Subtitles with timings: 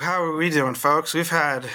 [0.00, 1.12] How are we doing, folks?
[1.14, 1.68] We've had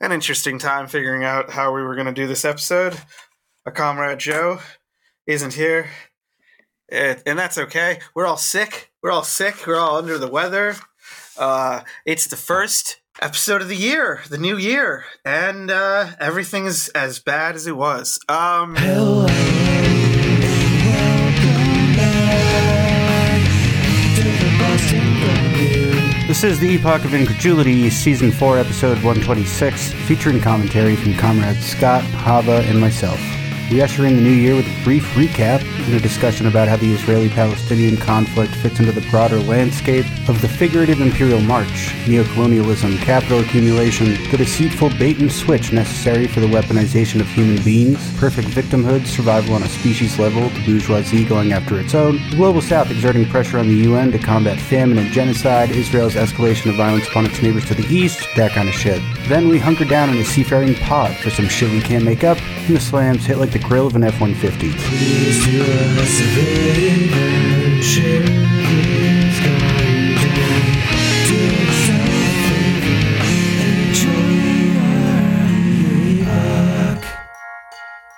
[0.00, 2.96] an interesting time figuring out how we were going to do this episode.
[3.66, 4.60] Our comrade Joe
[5.26, 5.90] isn't here,
[6.88, 8.00] It- and that's okay.
[8.14, 8.90] We're all sick.
[9.02, 9.66] We're all sick.
[9.66, 10.76] We're all under the weather.
[11.36, 16.88] Uh, it's the first episode of the year, the new year, and uh, everything is
[16.90, 18.18] as bad as it was.
[18.28, 18.76] Um,
[26.40, 32.02] This is the Epoch of Incredulity, Season 4, Episode 126, featuring commentary from comrades Scott,
[32.24, 33.20] Chava, and myself.
[33.70, 36.74] We usher in the new year with a brief recap and a discussion about how
[36.74, 42.98] the Israeli Palestinian conflict fits into the broader landscape of the figurative imperial march, neocolonialism,
[42.98, 48.48] capital accumulation, the deceitful bait and switch necessary for the weaponization of human beings, perfect
[48.48, 52.90] victimhood, survival on a species level, the bourgeoisie going after its own, the global south
[52.90, 57.24] exerting pressure on the UN to combat famine and genocide, Israel's escalation of violence upon
[57.24, 59.00] its neighbors to the east, that kind of shit.
[59.28, 62.40] Then we hunker down in a seafaring pod for some shit we can't make up,
[62.42, 64.68] and the slams hit like the grill of an F 150.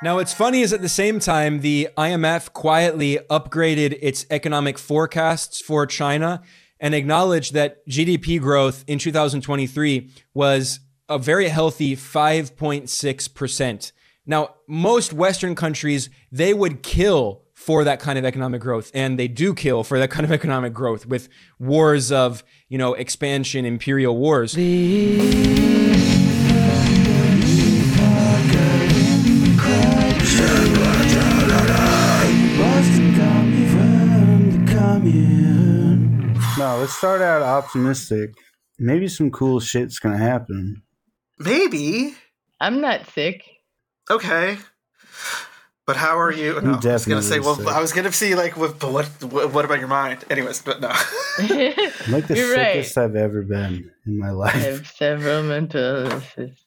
[0.02, 5.60] Now, what's funny is at the same time, the IMF quietly upgraded its economic forecasts
[5.60, 6.42] for China
[6.80, 13.92] and acknowledged that GDP growth in 2023 was a very healthy 5.6%.
[14.24, 19.26] Now, most Western countries, they would kill for that kind of economic growth, and they
[19.28, 21.28] do kill for that kind of economic growth with
[21.58, 24.56] wars of, you know, expansion, imperial wars.
[36.58, 38.34] No, let's start out optimistic.
[38.78, 40.82] Maybe some cool shit's gonna happen.
[41.40, 42.14] maybe.
[42.60, 43.51] I'm not sick.
[44.10, 44.58] Okay.
[45.84, 46.60] But how are you?
[46.60, 47.40] No, I was gonna say.
[47.40, 47.66] Well, sick.
[47.66, 50.24] I was gonna see like, what, but what, what, what about your mind?
[50.30, 50.88] Anyways, but no.
[50.88, 50.96] I'm
[52.12, 52.74] like the You're right.
[52.84, 54.54] sickest I've ever been in my life.
[54.54, 54.66] I life.
[54.66, 56.64] have several mental illnesses.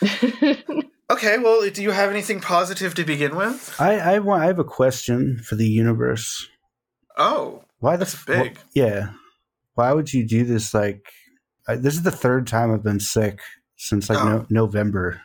[1.10, 1.38] okay.
[1.38, 3.74] Well, do you have anything positive to begin with?
[3.78, 4.42] I, I want.
[4.42, 6.48] I have a question for the universe.
[7.16, 8.58] Oh, Why the That's f- big.
[8.74, 9.10] yeah.
[9.74, 10.72] Why would you do this?
[10.74, 11.04] Like,
[11.68, 13.40] I, this is the third time I've been sick
[13.76, 14.28] since like Oh.
[14.28, 15.20] no, November,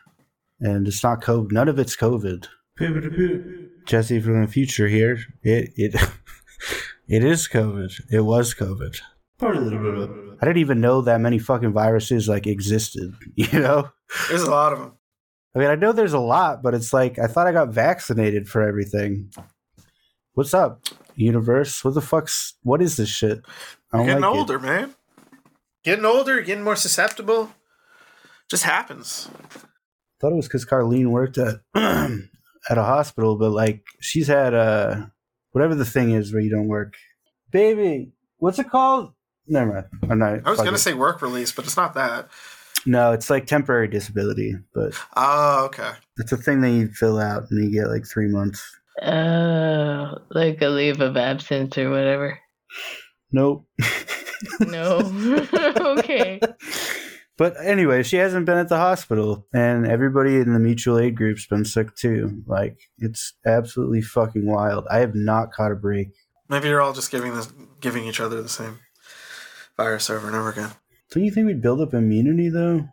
[0.59, 1.51] and it's not COVID.
[1.51, 2.47] None of it's COVID.
[3.85, 5.19] Jesse from the future here.
[5.43, 5.95] It it
[7.07, 7.91] it is COVID.
[8.11, 8.99] It was COVID.
[9.41, 13.13] I didn't even know that many fucking viruses like existed.
[13.35, 13.89] You know.
[14.29, 14.93] there's a lot of them.
[15.55, 18.47] I mean, I know there's a lot, but it's like I thought I got vaccinated
[18.47, 19.31] for everything.
[20.33, 20.83] What's up,
[21.15, 21.83] universe?
[21.83, 23.41] What the fuck's what is this shit?
[23.91, 24.37] I You're getting like it.
[24.37, 24.95] older, man.
[25.83, 27.51] Getting older, getting more susceptible.
[28.49, 29.29] Just happens.
[30.19, 35.05] Thought it was because Carlene worked at at a hospital, but like she's had uh
[35.51, 36.93] whatever the thing is where you don't work.
[37.51, 39.13] Baby, what's it called?
[39.47, 39.85] Never mind.
[40.11, 40.41] I'm not.
[40.45, 40.79] I was gonna it.
[40.79, 42.29] say work release, but it's not that.
[42.85, 43.11] no.
[43.13, 45.91] It's like temporary disability, but Oh, okay.
[46.17, 48.61] it's a thing that you fill out and you get like three months.
[49.01, 52.37] Oh, like a leave of absence or whatever.
[53.31, 53.65] Nope.
[54.59, 54.97] No.
[55.97, 56.39] okay.
[57.39, 61.47] But anyway, she hasn't been at the hospital, and everybody in the mutual aid group's
[61.47, 62.43] been sick too.
[62.45, 64.85] Like it's absolutely fucking wild.
[64.91, 66.09] I have not caught a break.
[66.49, 67.47] Maybe you're all just giving this,
[67.79, 68.79] giving each other the same
[69.77, 70.71] virus over and over again.
[71.11, 72.89] Don't you think we'd build up immunity though?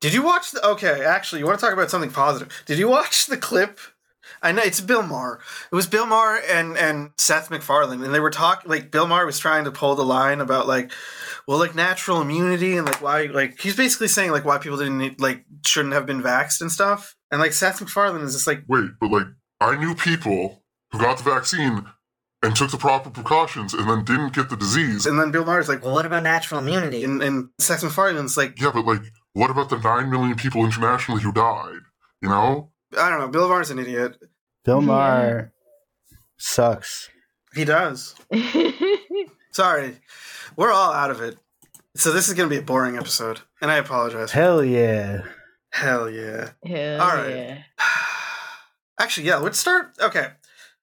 [0.00, 0.66] Did you watch the?
[0.66, 2.48] Okay, actually, you want to talk about something positive?
[2.64, 3.78] Did you watch the clip?
[4.42, 5.40] I know it's Bill Maher.
[5.70, 8.70] It was Bill Maher and and Seth MacFarlane, and they were talking.
[8.70, 10.92] Like Bill Maher was trying to pull the line about like,
[11.46, 14.98] well, like natural immunity and like why like he's basically saying like why people didn't
[14.98, 17.16] need, like shouldn't have been vaxxed and stuff.
[17.30, 19.26] And like Seth MacFarlane is just like, Wait, but like,
[19.60, 21.86] I knew people who got the vaccine
[22.42, 25.06] and took the proper precautions and then didn't get the disease.
[25.06, 27.04] and then Bill Maher's like, Well, what about natural immunity?
[27.04, 29.02] and and Seth MacFarlane's like, Yeah, but like,
[29.32, 31.80] what about the 9 million people internationally who died?
[32.20, 32.70] You know?
[32.98, 33.28] I don't know.
[33.28, 34.18] Bill Maher's an idiot.
[34.64, 34.86] Bill Yeah.
[34.86, 35.52] Maher
[36.38, 37.10] sucks.
[37.54, 38.14] He does.
[39.52, 39.98] Sorry,
[40.56, 41.36] we're all out of it.
[41.94, 44.30] So this is gonna be a boring episode, and I apologize.
[44.32, 45.22] Hell yeah.
[45.70, 46.50] Hell yeah.
[46.64, 47.28] Hell All right.
[47.36, 47.62] yeah.
[48.98, 49.92] Actually, yeah, let's start.
[50.00, 50.28] Okay.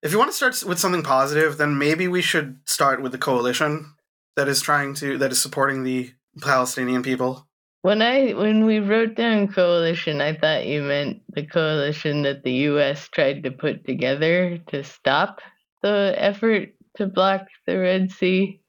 [0.01, 3.17] If you want to start with something positive, then maybe we should start with the
[3.17, 3.93] coalition
[4.35, 6.11] that is trying to, that is supporting the
[6.41, 7.47] Palestinian people.
[7.81, 12.51] When I when we wrote down coalition, I thought you meant the coalition that the
[12.71, 13.07] U.S.
[13.09, 15.41] tried to put together to stop
[15.81, 18.61] the effort to block the Red Sea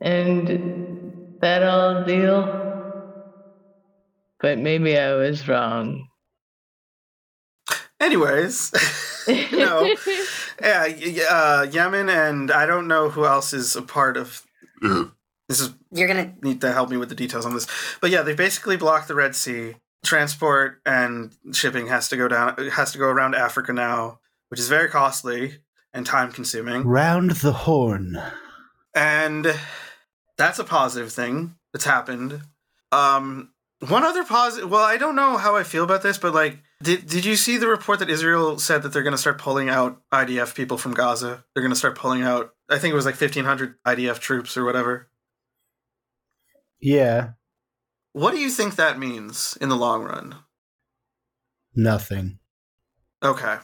[0.00, 2.56] and that all deal.
[4.40, 6.08] but maybe I was wrong.
[8.00, 8.72] Anyways,
[9.52, 9.94] no,
[10.62, 10.86] yeah,
[11.30, 14.44] uh, Yemen, and I don't know who else is a part of.
[15.50, 15.56] Yeah.
[15.56, 17.66] This is You're gonna need to help me with the details on this,
[18.00, 19.74] but yeah, they basically blocked the Red Sea.
[20.02, 22.56] Transport and shipping has to go down.
[22.70, 25.58] Has to go around Africa now, which is very costly
[25.92, 26.84] and time consuming.
[26.84, 28.18] Round the horn.
[28.94, 29.54] and
[30.38, 32.40] that's a positive thing that's happened.
[32.92, 33.50] Um,
[33.88, 34.70] one other positive.
[34.70, 37.58] Well, I don't know how I feel about this, but like, did did you see
[37.58, 40.94] the report that Israel said that they're going to start pulling out IDF people from
[40.94, 41.44] Gaza?
[41.54, 42.54] They're going to start pulling out.
[42.70, 45.08] I think it was like fifteen hundred IDF troops or whatever.
[46.80, 47.30] Yeah,
[48.12, 50.34] What do you think that means in the long run?
[51.74, 52.38] nothing.
[53.22, 53.58] Okay.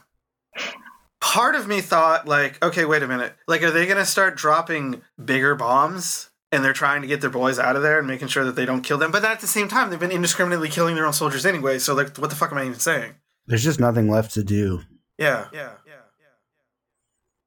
[1.19, 3.33] Part of me thought, like, okay, wait a minute.
[3.47, 6.29] Like, are they going to start dropping bigger bombs?
[6.51, 8.65] And they're trying to get their boys out of there and making sure that they
[8.65, 9.11] don't kill them.
[9.11, 11.79] But at the same time, they've been indiscriminately killing their own soldiers anyway.
[11.79, 13.15] So, like, what the fuck am I even saying?
[13.47, 14.81] There's just nothing left to do.
[15.17, 15.47] Yeah.
[15.51, 15.71] Yeah.
[15.85, 15.93] Yeah.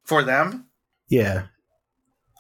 [0.05, 0.67] For them?
[1.08, 1.44] Yeah.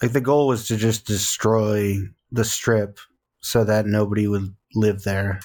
[0.02, 1.96] Like the goal was to just destroy
[2.30, 2.98] the strip
[3.40, 5.40] so that nobody would live there.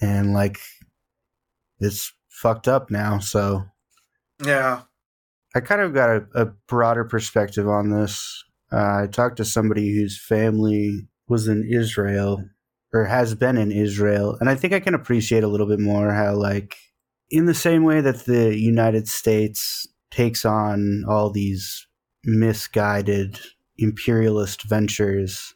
[0.00, 0.58] And like
[1.80, 3.64] it's fucked up now, so
[4.44, 4.82] Yeah.
[5.54, 8.44] I kind of got a, a broader perspective on this.
[8.70, 12.44] Uh, I talked to somebody whose family was in Israel
[12.92, 16.12] or has been in Israel, and I think I can appreciate a little bit more
[16.12, 16.76] how, like,
[17.30, 21.86] in the same way that the United States takes on all these
[22.24, 23.40] misguided
[23.78, 25.54] imperialist ventures,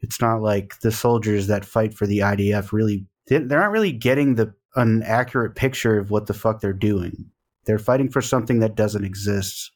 [0.00, 3.92] it's not like the soldiers that fight for the IDF really, they- they're not really
[3.92, 7.30] getting the an accurate picture of what the fuck they're doing.
[7.64, 9.72] They're fighting for something that doesn't exist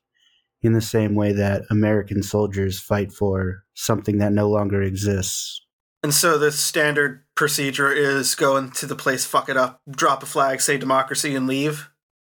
[0.61, 5.61] in the same way that American soldiers fight for something that no longer exists.
[6.05, 10.27] And so the standard procedure is go into the place, fuck it up, drop a
[10.27, 11.91] flag, say democracy, and leave,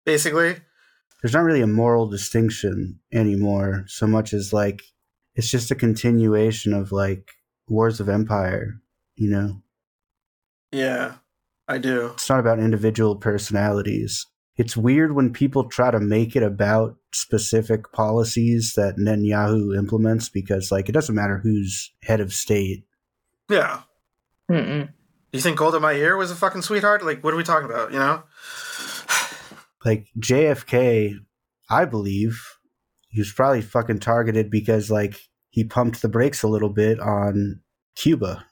[0.06, 0.58] basically.
[1.22, 4.82] There's not really a moral distinction anymore, so much as like
[5.36, 7.32] it's just a continuation of like
[7.68, 8.82] wars of empire,
[9.16, 9.62] you know?
[10.72, 11.16] Yeah,
[11.68, 12.08] I do.
[12.14, 14.26] It's not about individual personalities.
[14.58, 20.72] It's weird when people try to make it about specific policies that Netanyahu implements because
[20.72, 22.86] like it doesn't matter who's head of state.
[23.50, 23.82] Yeah.
[24.50, 24.90] Mm-mm.
[25.32, 27.06] You think Golda Meir was a fucking sweetheart?
[27.06, 28.24] Like, what are we talking about, you know?
[29.86, 31.18] like JFK,
[31.70, 32.58] I believe
[33.10, 35.20] he was probably fucking targeted because like
[35.50, 37.62] he pumped the brakes a little bit on
[37.96, 38.46] Cuba.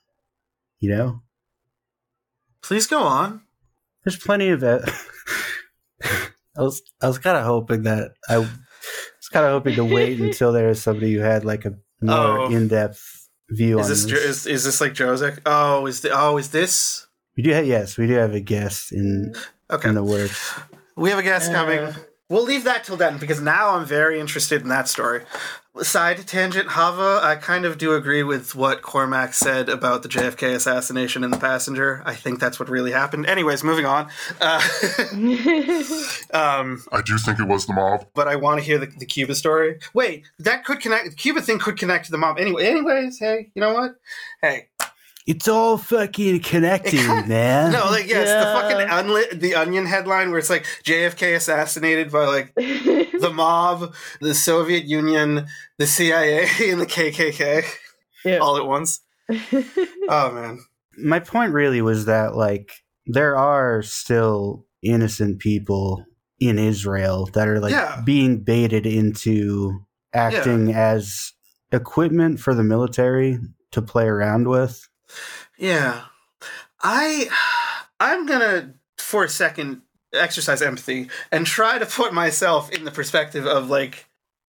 [0.80, 1.21] You know,
[2.62, 3.42] Please go on.
[4.03, 4.63] there's plenty of.
[4.63, 4.81] it.
[6.57, 8.50] I was I was kind of hoping that I was
[9.31, 11.71] kind of hoping to wait until there was somebody who had like a
[12.01, 12.50] more Oh.
[12.51, 14.24] in depth view Is on this this.
[14.24, 15.39] Is, is this like Josek?
[15.45, 18.91] Oh, is the, oh is this we do have, yes, we do have a guest
[18.94, 19.33] in
[19.69, 19.89] okay?
[19.89, 20.53] in the works.
[20.95, 21.53] We have a guest Uh.
[21.53, 21.95] coming.
[22.30, 25.21] We'll leave that till then because now I'm very interested in that story.
[25.81, 30.56] Side tangent, Chava, I kind of do agree with what Cormac said about the JFK
[30.56, 32.01] assassination and the passenger.
[32.06, 33.25] I think that's what really happened.
[33.25, 34.10] Anyways, moving on.
[34.42, 34.62] Uh,
[36.33, 38.06] um, I do think it was the mob.
[38.13, 39.80] but I want to hear the, the Cuba story.
[39.94, 41.10] Wait, that could connect.
[41.10, 42.38] The Cuba thing could connect to the mob.
[42.38, 43.95] Anyway, anyways, hey, you know what?
[44.42, 44.68] Hey,
[45.27, 47.72] It's all fucking connected, kinda- man.
[47.72, 48.62] no, like yes, the Yeah.
[48.62, 54.36] fucking unlit, the Onion headline where it's like JFK assassinated by like the mob, the
[54.36, 55.48] Soviet Union,
[55.79, 57.63] the CIA, and the KKK
[58.24, 58.38] yeah.
[58.38, 59.01] all at once.
[60.08, 60.60] Oh man,
[61.00, 62.72] my point really was that like
[63.08, 66.05] there are still innocent people
[66.39, 68.01] in Israel that are like Yeah.
[68.05, 69.79] being baited into
[70.13, 71.34] acting as
[71.72, 73.39] equipment for the military
[73.72, 74.88] to play around with.
[75.57, 76.03] Yeah.
[76.81, 77.27] I,
[78.00, 79.81] I'm gonna for a second
[80.13, 84.07] exercise empathy and try to put myself in the perspective of like,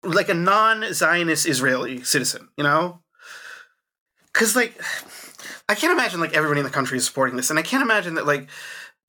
[0.04, 2.50] like a non-Zionist Israeli citizen.
[2.58, 3.01] You know,
[4.34, 4.80] because like
[5.68, 8.16] I can't imagine like everybody in the country is supporting this, and I can't imagine
[8.16, 8.50] that like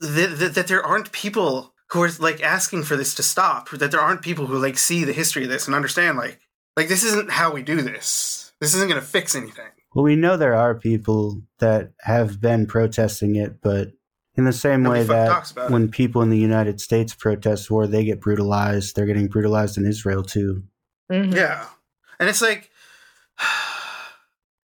[0.00, 3.70] that, that, that there aren't people who are like asking for this to stop.
[3.70, 6.40] That there aren't people who like see the history of this and understand like
[6.76, 8.52] like this isn't how we do this.
[8.60, 9.70] This isn't going to fix anything.
[9.94, 13.92] Well, we know there are people that have been protesting it, but
[14.36, 15.72] in the same Nobody way that talks about it.
[15.72, 19.84] when people in the United States protest war, they get brutalized, they're getting brutalized in
[19.86, 20.62] Israel too.
[21.10, 21.34] Mhm.
[21.34, 21.66] Yeah,
[22.20, 22.70] and it's like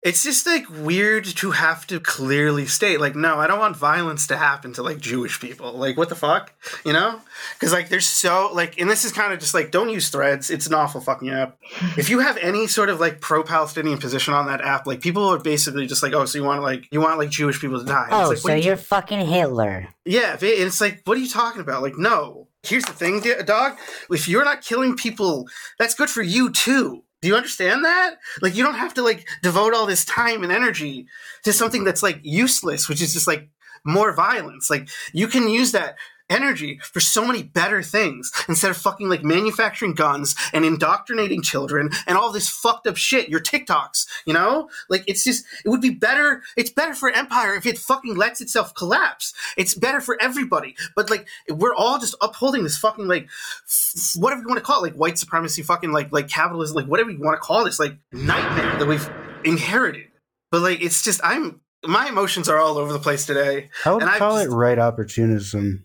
[0.04, 4.28] it's just like weird to have to clearly state like no i don't want violence
[4.28, 6.52] to happen to like jewish people like what the fuck
[6.86, 7.22] you know
[7.54, 10.50] because like there's so like and this is kind of just like don't use threads
[10.50, 11.58] it's an awful fucking app
[11.98, 15.40] if you have any sort of like pro-palestinian position on that app like people are
[15.40, 18.08] basically just like oh so you want like you want like jewish people to die
[18.12, 19.88] Oh, like, so what do you- you're fucking Hitler.
[20.06, 21.82] yeah, and it's like, what are you talking about?
[21.82, 22.48] Like, no.
[22.64, 23.78] Here's the thing, dog.
[24.10, 25.48] If you're not killing people,
[25.80, 27.04] that's good for you too.
[27.24, 28.16] Do you understand that?
[28.42, 31.08] Like, you don't have to like devote all this time and energy
[31.46, 33.50] to something that's like useless, which is just like
[33.86, 34.70] more violence.
[34.70, 35.96] Like, you can use that
[36.30, 41.90] energy for so many better things instead of fucking like manufacturing guns and indoctrinating children
[42.08, 44.70] and all this fucked up shit your tiktoks you know?
[44.90, 48.42] Like it's just it would be better it's better for empire if it fucking lets
[48.42, 49.34] itself collapse.
[49.58, 50.76] It's better for everybody.
[50.96, 53.28] But like we're all just upholding this fucking like
[53.68, 56.86] f- whatever you want to call it like white supremacy fucking like like capitalism like
[56.88, 59.10] whatever you want to call this like nightmare that we've
[59.44, 60.08] inherited.
[60.52, 63.70] But like it's just i'm my emotions are all over the place today.
[63.86, 65.84] I would And I call just- it right opportunism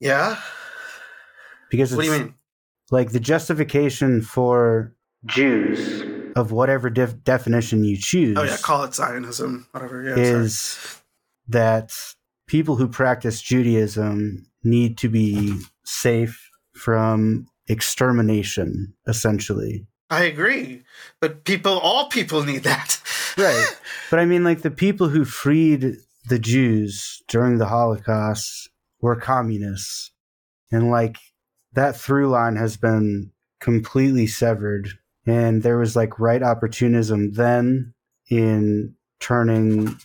[0.00, 0.40] yeah
[1.70, 2.34] because it's what do you mean
[2.90, 4.94] like the justification for
[5.26, 6.02] Jews
[6.36, 8.36] of whatever def- definition you choose.
[8.38, 10.02] Oh yeah, call it Zionism, whatever.
[10.02, 10.44] Yeah, sorry.
[10.44, 11.00] is
[11.48, 11.92] that
[12.46, 19.86] people who practice Judaism need to be safe from extermination, essentially.
[20.10, 20.82] I agree,
[21.20, 23.00] but people, all people need that.
[23.36, 23.66] Right.
[24.10, 25.96] But I mean, like, the people who freed
[26.28, 28.68] the Jews during the Holocaust
[29.04, 30.10] were communists.
[30.72, 31.18] And, like,
[31.74, 33.30] that through line has been
[33.60, 34.88] completely severed.
[35.26, 37.94] And there was, like, right opportunism then
[38.30, 39.96] in turning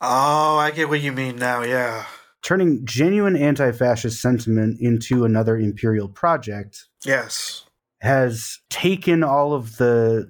[0.00, 1.62] oh, I get what you mean now.
[1.62, 2.04] Yeah.
[2.42, 7.64] turning genuine anti-fascist sentiment into another imperial project Yes.
[8.00, 10.28] has taken all of the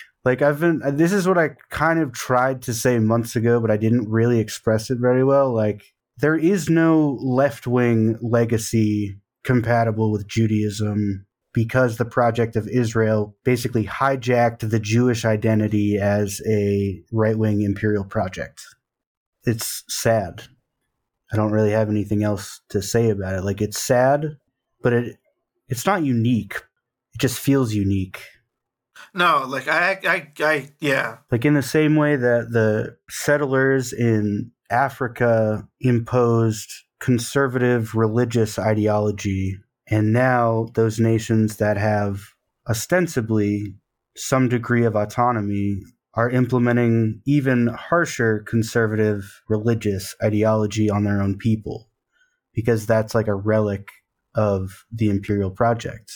[0.24, 3.70] like I've been this is what I kind of tried to say months ago but
[3.70, 5.82] I didn't really express it very well like
[6.18, 14.68] there is no left-wing legacy compatible with Judaism because the project of Israel basically hijacked
[14.68, 18.62] the Jewish identity as a right-wing imperial project
[19.44, 20.42] it's sad
[21.32, 23.42] I don't really have anything else to say about it.
[23.42, 24.36] Like it's sad,
[24.82, 25.16] but it
[25.68, 26.62] it's not unique.
[27.14, 28.22] It just feels unique.
[29.12, 31.18] No, like I, I, I, yeah.
[31.30, 36.70] Like in the same way that the settlers in Africa imposed
[37.00, 39.58] conservative religious ideology,
[39.88, 42.20] and now those nations that have
[42.68, 43.74] ostensibly
[44.16, 45.82] some degree of autonomy
[46.14, 51.88] are implementing even harsher conservative religious ideology on their own people
[52.54, 53.90] because that's like a relic
[54.34, 56.12] of the imperial project.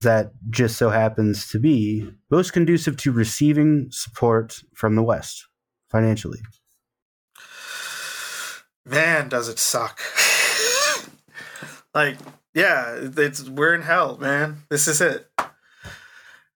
[0.00, 5.46] That just so happens to be most conducive to receiving support from the west
[5.90, 6.40] financially
[8.84, 10.00] Man, does it suck.
[11.94, 12.16] like,
[12.54, 14.64] yeah, it's we're in hell, man.
[14.68, 15.30] This is it.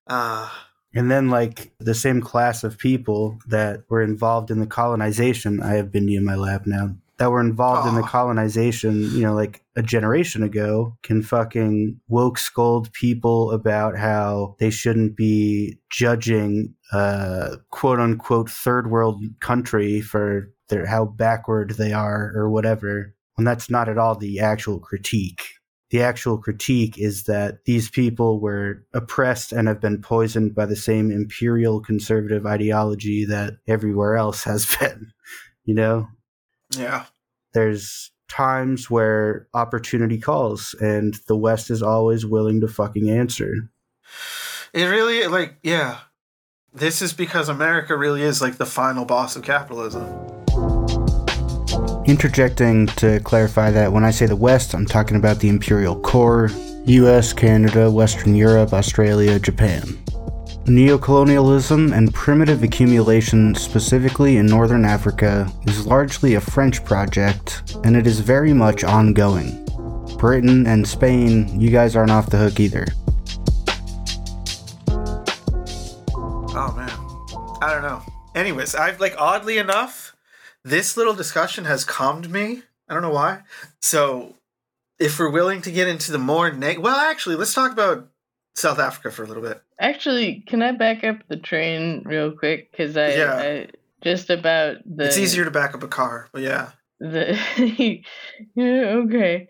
[0.07, 0.51] Uh
[0.95, 5.75] and then like the same class of people that were involved in the colonization i
[5.75, 9.63] have bindi in my lap now that were involved in the colonization you know like
[9.77, 17.57] a generation ago can fucking woke scold people about how they shouldn't be judging a
[17.71, 23.69] quote unquote third world country for their how backward they are or whatever And that's
[23.69, 25.43] not at all the actual critique
[25.95, 30.75] the actual critique is that these people were oppressed and have been poisoned by the
[30.75, 35.13] same imperial conservative ideology that everywhere else has been.
[35.65, 36.09] You know,
[36.77, 37.05] yeah.
[37.53, 43.55] there's times where opportunity calls, and the West is always willing to fucking answer.
[44.73, 45.99] It really like yeah.
[46.73, 50.44] This is because America really is like the final boss of capitalism.
[52.07, 56.51] Interjecting to clarify that when I say the West, I'm talking about the imperial core
[56.85, 59.83] US, Canada, Western Europe, Australia, Japan.
[60.67, 68.07] Neocolonialism and primitive accumulation, specifically in Northern Africa, is largely a French project, and it
[68.07, 69.65] is very much ongoing.
[70.19, 72.87] Britain and Spain, you guys aren't off the hook either.
[76.57, 76.91] Oh man.
[77.63, 78.03] I don't know.
[78.35, 80.04] Anyways, I've like oddly enough,
[80.65, 82.63] this little discussion has calmed me.
[82.89, 83.43] I don't know why.
[83.81, 84.37] So
[84.99, 88.09] if we're willing to get into the more neg well actually let's talk about
[88.55, 89.61] South Africa for a little bit.
[89.81, 92.71] Actually, can I back up the train real quick?
[92.71, 93.35] Because I, Yeah.
[93.37, 93.69] I
[94.03, 95.07] just about the.
[95.07, 96.71] It's easier to back up a car, but yeah.
[97.01, 97.37] The
[98.55, 99.49] yeah, okay.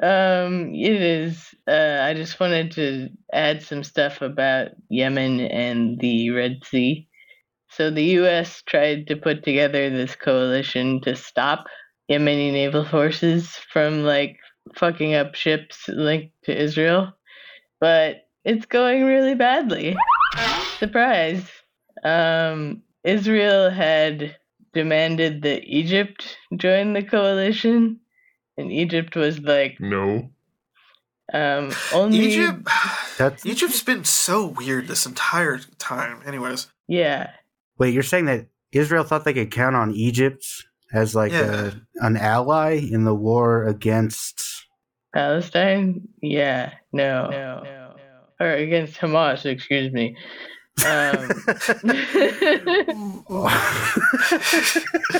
[0.00, 1.54] Um, it is.
[1.66, 7.08] Uh, I just wanted to add some stuff about Yemen and the Red Sea.
[7.76, 8.62] So the U.S.
[8.62, 11.66] tried to put together this coalition to stop
[12.10, 14.38] Yemeni naval forces from like
[14.76, 17.12] fucking up ships linked to Israel,
[17.78, 19.94] but it's going really badly.
[20.78, 21.44] Surprise.
[22.02, 24.36] Um, Israel had
[24.72, 28.00] demanded that Egypt join the coalition,
[28.56, 30.30] and Egypt was like, No.
[31.34, 32.66] um, only Egypt.
[33.18, 36.22] That's Egypt's been so weird this entire time.
[36.24, 37.30] Anyways, yeah,
[37.78, 37.94] wait.
[37.94, 40.44] You're saying that Israel thought they could count on Egypt
[40.92, 41.70] as like Yeah.
[42.00, 44.42] a, an ally in the war against.
[45.14, 46.02] Palestine.
[46.20, 47.94] Yeah, no, no, no,
[48.38, 49.46] or against Hamas.
[49.46, 50.14] Excuse me.
[50.84, 51.30] Um,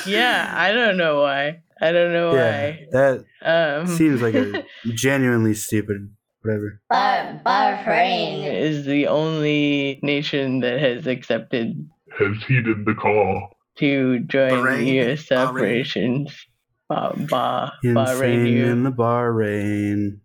[0.06, 1.62] yeah, I don't know why.
[1.80, 2.86] I don't know yeah, why.
[2.92, 6.10] that Um, seems like a genuinely stupid.
[6.42, 6.80] Whatever.
[6.88, 8.46] Bah- Bahrain.
[8.48, 13.50] is the only nation that has accepted Has heeded the call.
[13.78, 14.86] to join Bahrain?
[14.94, 15.26] U.S.
[15.26, 15.46] Bahrain.
[15.46, 16.46] operations.
[16.88, 20.20] Ba ba Insane Bahrain, in the Bahrain.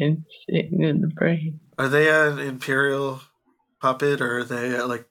[0.00, 1.60] insane in the brain.
[1.78, 3.20] are they an imperial
[3.80, 5.06] puppet or are they uh, like?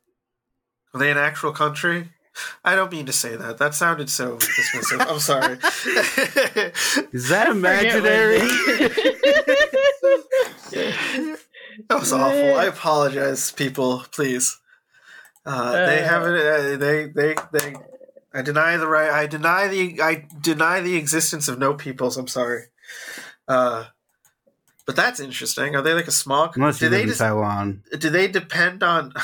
[0.93, 2.09] Are they an actual country?
[2.63, 3.57] I don't mean to say that.
[3.57, 5.05] That sounded so dismissive.
[5.07, 5.53] I'm sorry.
[7.13, 8.39] Is that imaginary?
[11.89, 12.55] that was awful.
[12.55, 14.05] I apologize, people.
[14.11, 14.57] Please.
[15.45, 16.07] Uh, they Uh.
[16.07, 16.33] haven't.
[16.35, 17.05] Uh, they.
[17.07, 17.35] They.
[17.51, 17.75] They.
[18.33, 19.09] I deny the right.
[19.09, 20.01] I deny the.
[20.01, 22.17] I deny the existence of no peoples.
[22.17, 22.65] I'm sorry.
[23.47, 23.85] Uh,
[24.85, 25.75] but that's interesting.
[25.75, 26.51] Are they like a small?
[26.55, 27.83] Unless do you they live in just, Taiwan.
[27.97, 29.13] do they depend on?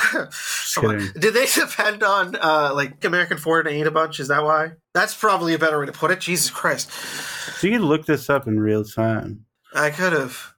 [0.77, 1.11] On.
[1.19, 4.19] Do they depend on uh, like American foreign aid a bunch?
[4.19, 4.73] Is that why?
[4.93, 6.19] That's probably a better way to put it.
[6.19, 6.91] Jesus Christ!
[6.91, 9.45] So you can look this up in real time.
[9.73, 10.53] I could have.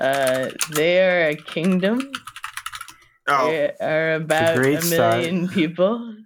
[0.00, 2.10] Uh, they are a kingdom.
[3.40, 6.16] Oh, They are about great a million people.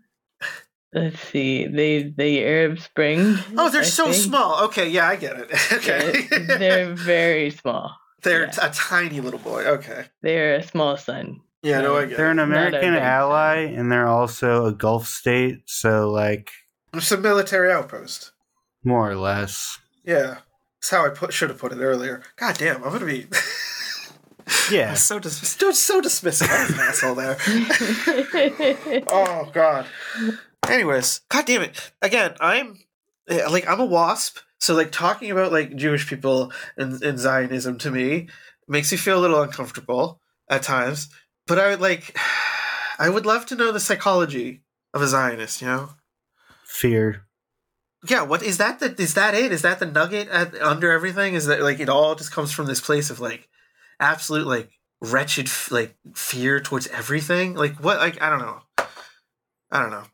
[0.92, 1.66] Let's see.
[1.66, 3.36] They the Arab Spring.
[3.58, 4.16] oh, they're I so think.
[4.16, 4.64] small.
[4.64, 5.50] Okay, yeah, I get it.
[5.72, 7.94] okay, Yeah, they're very small.
[8.22, 8.66] They're yeah.
[8.66, 9.64] a tiny little boy.
[9.64, 10.06] Okay.
[10.22, 11.40] They're a small sun.
[11.62, 12.32] Yeah, no, I get They're it.
[12.32, 15.62] an American big ally, and they're also a Gulf state.
[15.66, 16.50] So, like,
[16.94, 18.32] It's a military outpost.
[18.84, 19.78] more or less.
[20.04, 20.38] Yeah.
[20.80, 22.22] That's how I put should have put it earlier.
[22.36, 23.26] God damn, I'm gonna be
[24.70, 24.94] Yeah.
[24.94, 26.48] so dis- so, so dismissive.
[26.48, 29.02] I was an asshole there.
[29.08, 29.86] Oh god.
[30.68, 31.92] Anyways, god damn it.
[32.02, 32.78] Again, I'm
[33.28, 37.78] eh, like I'm a wasp, so like talking about like Jewish people and, and Zionism
[37.78, 38.28] to me
[38.68, 41.08] makes me feel a little uncomfortable at times.
[41.46, 42.16] But I would like
[42.98, 44.62] I would love to know the psychology
[44.94, 45.90] of a Zionist, you know?
[46.64, 47.26] Fear.
[48.08, 48.78] Yeah, what is that?
[48.80, 49.52] The, is that it?
[49.52, 51.34] Is that the nugget at, under everything?
[51.34, 53.48] Is that like it all just comes from this place of like
[54.00, 57.54] absolute like wretched like fear towards everything?
[57.54, 57.98] Like what?
[57.98, 58.60] Like I don't know.
[59.70, 60.04] I don't know.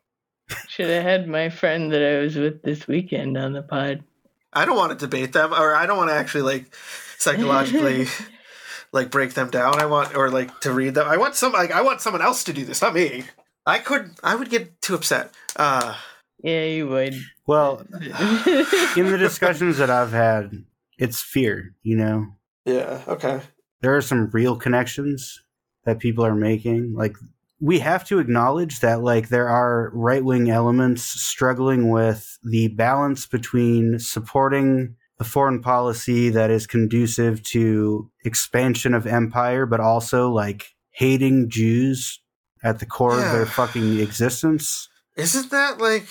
[0.69, 4.05] Should have had my friend that I was with this weekend on the pod.
[4.53, 6.75] I don't want to debate them, or I don't want to actually like
[7.19, 8.07] psychologically
[8.93, 9.81] like break them down.
[9.81, 11.09] I want or like to read them.
[11.09, 13.25] I want some like I want someone else to do this, not me.
[13.65, 14.11] I could.
[14.23, 15.33] I would get too upset.
[15.57, 15.97] Uh
[16.43, 17.15] Yeah, you would.
[17.47, 20.65] Well, in the discussions that I've had,
[20.99, 22.27] it's fear, you know?
[22.65, 23.03] yeah.
[23.09, 23.41] Okay.
[23.83, 25.43] There are some real connections
[25.85, 26.95] that people are making.
[26.95, 27.17] Like,
[27.61, 33.27] we have to acknowledge that, like, there are right wing elements struggling with the balance
[33.27, 40.75] between supporting a foreign policy that is conducive to expansion of empire, but also, like,
[40.91, 42.21] hating Jews
[42.65, 44.89] at the core of their fucking existence.
[45.17, 46.07] Isn't that like?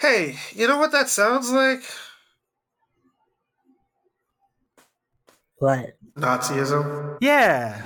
[0.00, 1.82] Hey, you know what that sounds like?
[5.58, 5.97] What?
[6.18, 7.18] Nazism.
[7.20, 7.82] Yeah.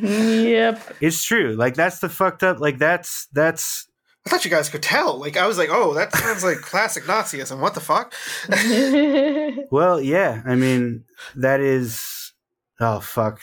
[0.00, 0.96] yep.
[1.00, 1.54] It's true.
[1.54, 2.60] Like that's the fucked up.
[2.60, 3.88] Like that's that's
[4.26, 5.18] I thought you guys could tell.
[5.18, 7.60] Like I was like, oh, that sounds like classic Nazism.
[7.60, 8.14] What the fuck?
[9.70, 10.42] well, yeah.
[10.44, 11.04] I mean,
[11.36, 12.32] that is.
[12.80, 13.40] Oh fuck.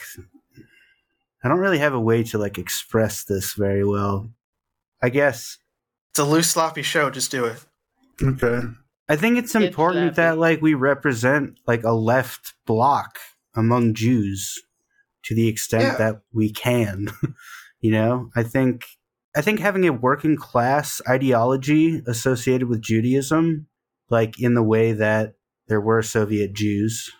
[1.42, 4.30] I don't really have a way to like express this very well.
[5.02, 5.58] I guess.
[6.10, 7.10] It's a loose, sloppy show.
[7.10, 7.64] Just do it.
[8.22, 8.60] Okay.
[9.08, 10.16] I think it's important slappy.
[10.16, 13.18] that like we represent like a left bloc
[13.56, 14.62] among Jews
[15.24, 15.96] to the extent Yeah.
[15.96, 17.08] that we can.
[17.80, 18.84] you know, I think
[19.36, 23.66] I think having a working class ideology associated with Judaism,
[24.08, 25.34] like in the way that
[25.68, 27.10] there were Soviet Jews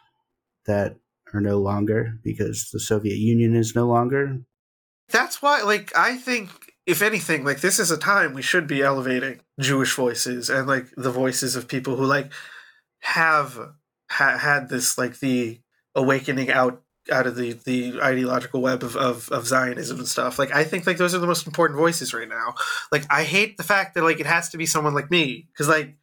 [0.66, 0.96] that
[1.34, 4.38] are no longer because the Soviet Union is no longer.
[5.10, 6.50] That's why, like, I think
[6.86, 10.86] if anything, like this is a time we should be elevating Jewish voices and like
[10.96, 12.32] the voices of people who like
[13.00, 13.58] have
[14.10, 15.60] ha- had this like the
[15.96, 20.38] awakening out out of the the ideological web of, of of Zionism and stuff.
[20.38, 22.54] Like I think like those are the most important voices right now.
[22.90, 25.68] Like I hate the fact that like it has to be someone like me because
[25.68, 25.96] like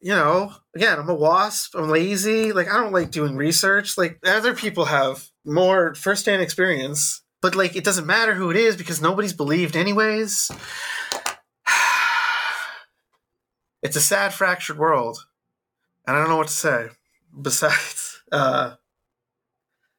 [0.00, 1.74] you know again I'm a wasp.
[1.74, 2.52] I'm lazy.
[2.52, 3.98] Like I don't like doing research.
[3.98, 7.22] Like other people have more firsthand experience.
[7.40, 10.50] But like it doesn't matter who it is because nobody's believed anyways.
[13.80, 15.24] It's a sad, fractured world,
[16.04, 16.88] and I don't know what to say.
[17.40, 18.74] Besides, uh,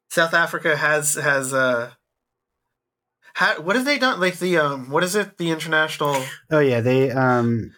[0.10, 1.92] South Africa has has uh,
[3.36, 4.20] ha- what have they done?
[4.20, 5.38] Like the um, what is it?
[5.38, 6.24] The international.
[6.52, 7.72] Oh yeah, they um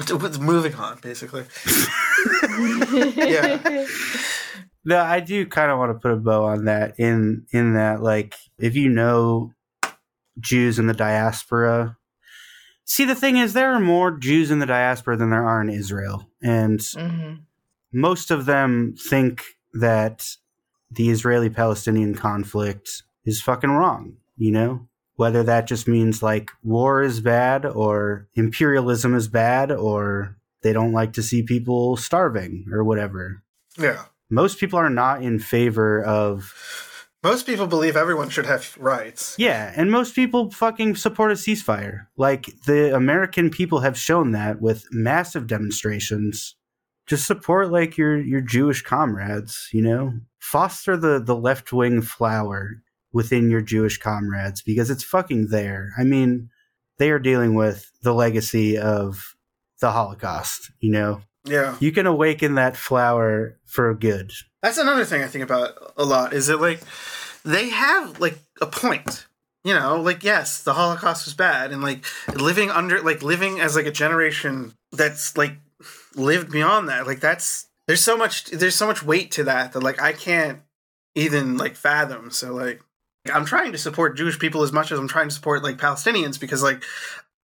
[0.00, 1.44] It's moving on, basically.
[3.16, 3.86] Yeah.
[4.84, 6.98] No, I do kind of want to put a bow on that.
[6.98, 9.52] In in that, like, if you know
[10.40, 11.96] Jews in the diaspora,
[12.84, 15.68] see, the thing is, there are more Jews in the diaspora than there are in
[15.68, 17.34] Israel, and hmm
[17.94, 19.42] most of them think
[19.74, 20.26] that
[20.94, 24.16] the Israeli-Palestinian conflict is fucking wrong.
[24.36, 30.36] You know, whether that just means like war is bad, or imperialism is bad, or
[30.62, 33.42] they don't like to see people starving, or whatever
[33.78, 34.04] Yeah.
[34.30, 36.54] most people are not in favor of
[37.22, 39.36] Most people believe everyone should have rights.
[39.38, 44.60] yeah and most people fucking support a ceasefire like the american people have shown that
[44.60, 46.56] with massive demonstrations
[47.06, 53.50] just support like your your jewish comrades you know foster the the left-wing flower within
[53.50, 56.48] your jewish comrades because it's fucking there i mean
[56.98, 59.34] they are dealing with the legacy of
[59.80, 61.76] the holocaust you know Yeah.
[61.80, 64.30] you can awaken that flower for good
[64.62, 66.80] That's another thing I think about a lot is that like
[67.44, 69.26] they have like a point.
[69.64, 73.74] You know, like yes, the Holocaust was bad and like living under like living as
[73.76, 75.54] like a generation that's like
[76.16, 77.06] lived beyond that.
[77.06, 80.60] Like that's there's so much there's so much weight to that that like I can't
[81.14, 82.30] even like fathom.
[82.30, 82.82] So like
[83.32, 86.40] I'm trying to support Jewish people as much as I'm trying to support like Palestinians
[86.40, 86.82] because like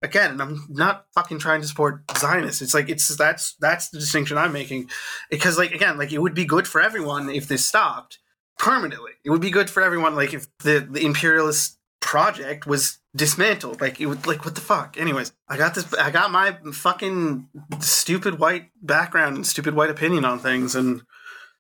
[0.02, 2.62] again, I'm not fucking trying to support Zionists.
[2.62, 4.90] It's like it's that's that's the distinction I'm making
[5.30, 8.20] because like again like it would be good for everyone if this stopped
[8.58, 13.82] permanently it would be good for everyone like if the, the imperialist project was dismantled.
[13.82, 14.98] Like it would like what the fuck?
[14.98, 17.48] Anyways i got this i got my fucking
[17.80, 21.02] stupid white background and stupid white opinion on things and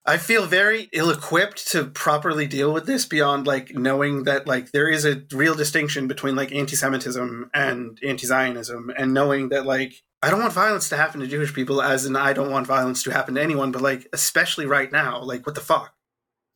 [0.05, 4.89] i feel very ill-equipped to properly deal with this beyond like knowing that like there
[4.89, 9.93] is a real distinction between like anti-semitism and anti-zionism and knowing that like
[10.23, 13.03] I don't want violence to happen to Jewish people, as in I don't want violence
[13.03, 15.93] to happen to anyone, but like especially right now, like what the fuck?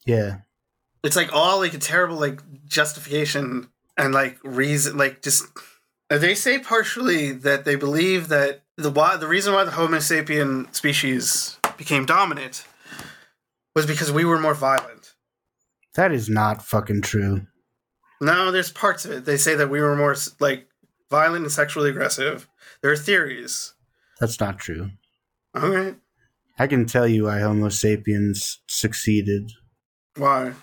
[0.04, 0.38] yeah.
[1.04, 5.46] It's like all like a terrible like justification and like reason, like just
[6.10, 10.74] they say partially that they believe that the why the reason why the Homo sapien
[10.74, 12.66] species became dominant
[13.76, 15.14] was because we were more violent.
[15.96, 17.48] That is not fucking true.
[18.20, 19.26] No, there's parts of it.
[19.26, 20.68] They say that we were more like
[21.10, 22.48] violent and sexually aggressive.
[22.82, 23.74] There are theories.
[24.20, 24.92] That's not true.
[25.56, 25.96] All right,
[26.58, 29.52] I can tell you why Homo sapiens succeeded.
[30.16, 30.54] why?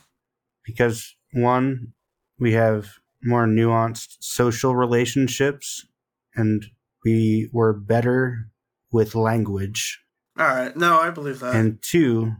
[0.64, 1.92] Because, one,
[2.38, 5.86] we have more nuanced social relationships,
[6.34, 6.66] and
[7.04, 8.50] we were better
[8.92, 10.00] with language.
[10.38, 11.54] All right, no, I believe that.
[11.54, 12.34] And two,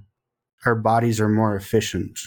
[0.64, 2.18] our bodies are more efficient.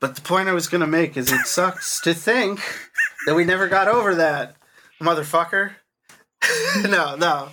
[0.00, 2.60] But the point I was going to make is it sucks to think
[3.26, 4.56] that we never got over that,
[5.00, 5.72] motherfucker.
[6.88, 7.50] no, no.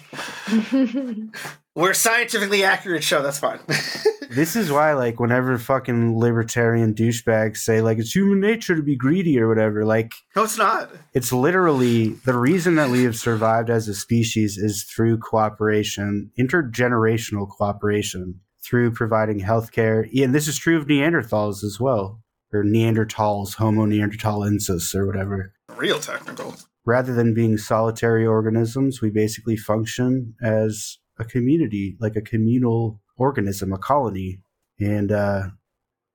[1.76, 3.22] We're a scientifically accurate show.
[3.22, 3.60] That's fine.
[4.36, 8.98] This is why, like, whenever fucking libertarian douchebags say, like, it's human nature to be
[8.98, 10.92] greedy or whatever, like, no, it's not.
[11.14, 17.48] it's literally the reason that we have survived as a species is through cooperation, intergenerational
[17.48, 20.06] cooperation, through providing healthcare.
[20.22, 22.22] And this is true of Neanderthals as well,
[22.52, 25.54] or Neanderthals, Homo neanderthalensis, or whatever.
[25.78, 26.56] Real technical.
[26.84, 33.72] Rather than being solitary organisms, we basically function as a community, like a communal organism,
[33.74, 34.40] a colony.
[34.80, 35.44] And uh,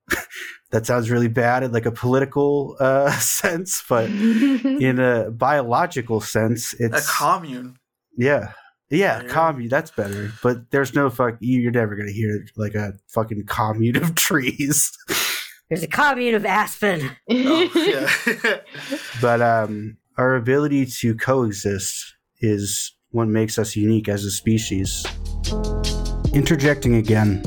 [0.71, 6.73] that sounds really bad in like a political uh, sense, but in a biological sense,
[6.79, 7.77] it's A commune.
[8.17, 8.53] yeah,
[8.89, 9.27] yeah, Yeah.
[9.29, 9.69] commune.
[9.69, 10.31] That's better.
[10.43, 11.37] But there's no fuck.
[11.39, 14.91] you- You're never gonna hear like a fucking commune of trees.
[15.69, 17.11] There's a commune of Aspen.
[17.27, 18.09] Yeah.
[19.21, 25.05] but um, our ability to coexist is what makes us unique as a species.
[26.33, 27.43] Interjecting again,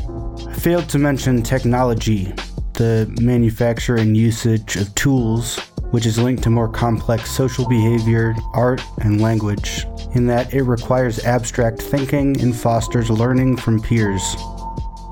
[0.46, 2.34] I failed to mention technology,
[2.74, 5.58] the manufacture and usage of tools,
[5.90, 11.24] which is linked to more complex social behavior, art, and language, in that it requires
[11.24, 14.36] abstract thinking and fosters learning from peers.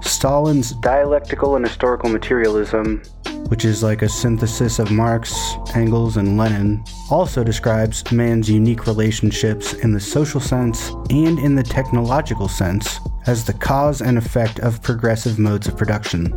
[0.03, 3.03] Stalin's dialectical and historical materialism
[3.49, 5.35] which is like a synthesis of Marx,
[5.75, 11.63] Engels, and Lenin, also describes man's unique relationships in the social sense and in the
[11.63, 16.31] technological sense as the cause and effect of progressive modes of production.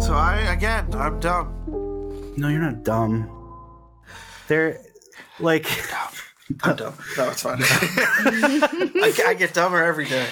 [0.00, 2.34] So I again, I'm dumb.
[2.36, 3.30] No, you're not dumb.
[4.48, 4.80] They're
[5.38, 5.66] like.
[6.62, 6.94] I'm dumb.
[7.16, 7.58] No, it's fine.
[7.62, 10.26] I, I get dumber every day.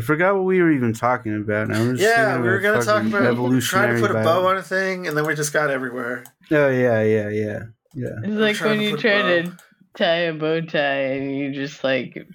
[0.00, 1.70] I forgot what we were even talking about.
[1.70, 4.56] I was Yeah, we were gonna talk fucking about trying to put a bow on
[4.56, 6.24] a thing, and then we just got everywhere.
[6.50, 7.58] Oh yeah, yeah, yeah,
[7.94, 8.14] yeah.
[8.24, 9.52] It's like when you try to
[9.98, 12.26] tie a bow tie and you just like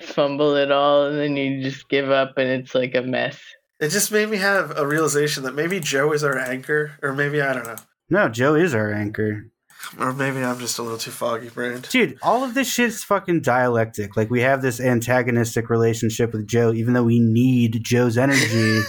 [0.00, 3.40] fumble it all and then you just give up and it's like a mess.
[3.80, 7.42] It just made me have a realization that maybe Joe is our anchor, or maybe
[7.42, 7.76] I don't know,
[8.10, 9.50] No, Joe is our anchor.
[9.98, 11.88] or maybe I'm just a little too foggy brained.
[11.88, 14.16] Dude, all of this shit's fucking dialectic.
[14.16, 18.80] Like we have this antagonistic relationship with Joe, even though we need Joe's energy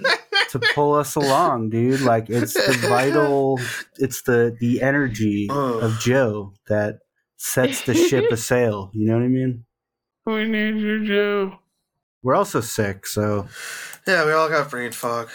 [0.50, 2.00] to pull us along, dude.
[2.00, 3.60] Like it's the vital
[3.98, 5.82] it's the the energy Ugh.
[5.82, 7.00] of Joe that
[7.36, 8.90] sets the ship a sail.
[8.92, 9.64] You know what I mean?
[10.26, 11.58] We need you, Joe.
[12.22, 13.46] We're also sick, so
[14.06, 15.30] Yeah, we all got brain fog.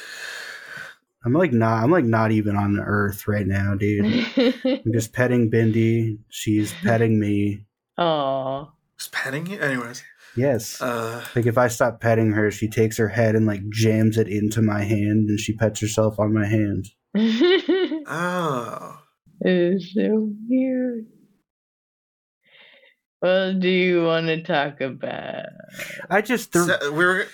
[1.25, 4.25] I'm like not I'm like not even on Earth right now, dude.
[4.65, 6.17] I'm just petting Bindi.
[6.29, 7.65] She's petting me.
[7.97, 8.65] Aw.
[8.97, 10.03] Just petting you, anyways.
[10.35, 10.81] Yes.
[10.81, 14.27] Uh, Like if I stop petting her, she takes her head and like jams it
[14.27, 16.87] into my hand, and she pets herself on my hand.
[18.07, 18.97] oh,
[19.41, 21.05] it's so weird.
[23.21, 25.45] Well, do you want to talk about?
[26.09, 27.27] I just the, So, we were.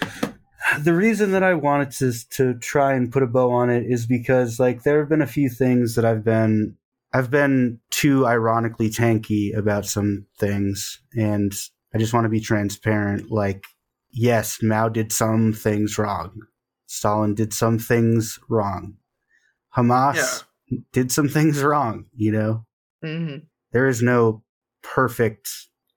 [0.82, 4.06] The reason that I wanted to to try and put a bow on it is
[4.06, 6.78] because like there have been a few things that I've been
[7.14, 11.52] I've been too ironically tanky about some things, and
[11.94, 13.32] I just want to be transparent.
[13.32, 13.66] Like,
[14.12, 16.42] yes, Mao did some things wrong.
[16.86, 18.96] Stalin did some things wrong.
[19.76, 20.44] Hamas
[20.92, 22.06] did some things wrong.
[22.16, 22.66] You know.
[23.04, 23.44] Mhm.
[23.72, 24.44] there is no
[24.82, 25.48] perfect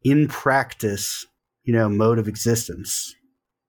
[0.04, 1.26] in practice
[1.64, 3.12] you know mode of existence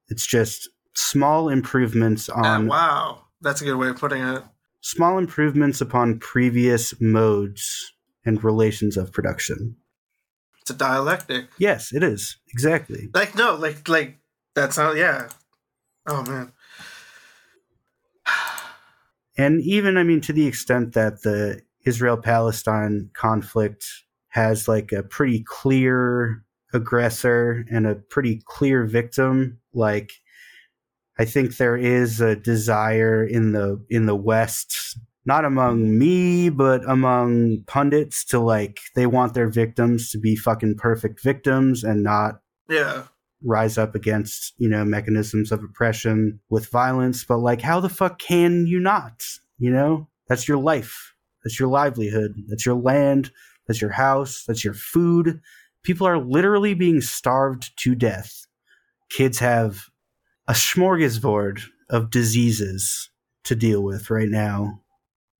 [0.07, 4.43] it's just small improvements Ah, on wow, that's a good way of putting it.
[4.81, 7.93] small improvements upon previous modes
[8.25, 9.75] and relations of production
[10.61, 11.47] It's a dialectic.
[11.57, 14.19] yes it is exactly Like no, like like
[14.55, 14.95] that's not.
[14.95, 15.29] Yeah.
[16.07, 16.51] Oh man.
[19.37, 23.85] and even i mean to the extent that the israel palestine conflict
[24.29, 30.11] has like a pretty clear aggressor and a pretty clear victim like
[31.19, 36.81] i think there is a desire in the in the west not among me but
[36.89, 42.41] among pundits to like they want their victims to be fucking perfect victims and not
[42.69, 43.03] Yeah.
[43.41, 47.23] rise up against you know mechanisms of oppression with violence.
[47.25, 49.23] But like how the fuck can you not
[49.59, 50.07] you know?
[50.27, 51.13] That's your life.
[51.43, 52.31] That's your livelihood.
[52.49, 53.31] That's your land.
[53.67, 54.43] That's your house.
[54.47, 55.39] That's your food.
[55.83, 58.45] People are literally being starved to death.
[59.09, 59.85] Kids have
[60.47, 63.09] a smorgasbord of diseases
[63.43, 64.81] to deal with right now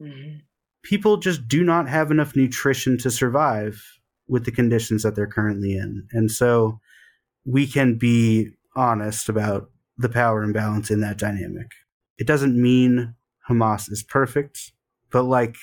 [0.01, 0.41] Mhm.
[0.83, 3.81] people just do not have enough nutrition to survive
[4.27, 6.07] with the conditions that they're currently in.
[6.11, 6.79] And so
[7.45, 11.71] we can be honest about the power imbalance in that dynamic.
[12.17, 13.15] It doesn't mean
[13.49, 14.71] Hamas is perfect,
[15.11, 15.55] but like,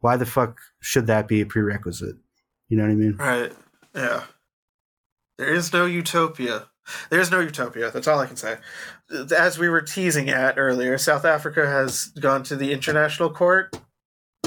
[0.00, 2.16] why the fuck should that be a prerequisite?
[2.68, 3.16] You know what I mean?
[3.16, 3.52] Right.
[3.94, 4.24] Yeah.
[5.38, 6.68] There is no utopia.
[7.10, 7.90] There's no utopia.
[7.90, 8.56] That's all I can say.
[9.36, 13.76] As we were teasing at earlier, South Africa has gone to the International Court.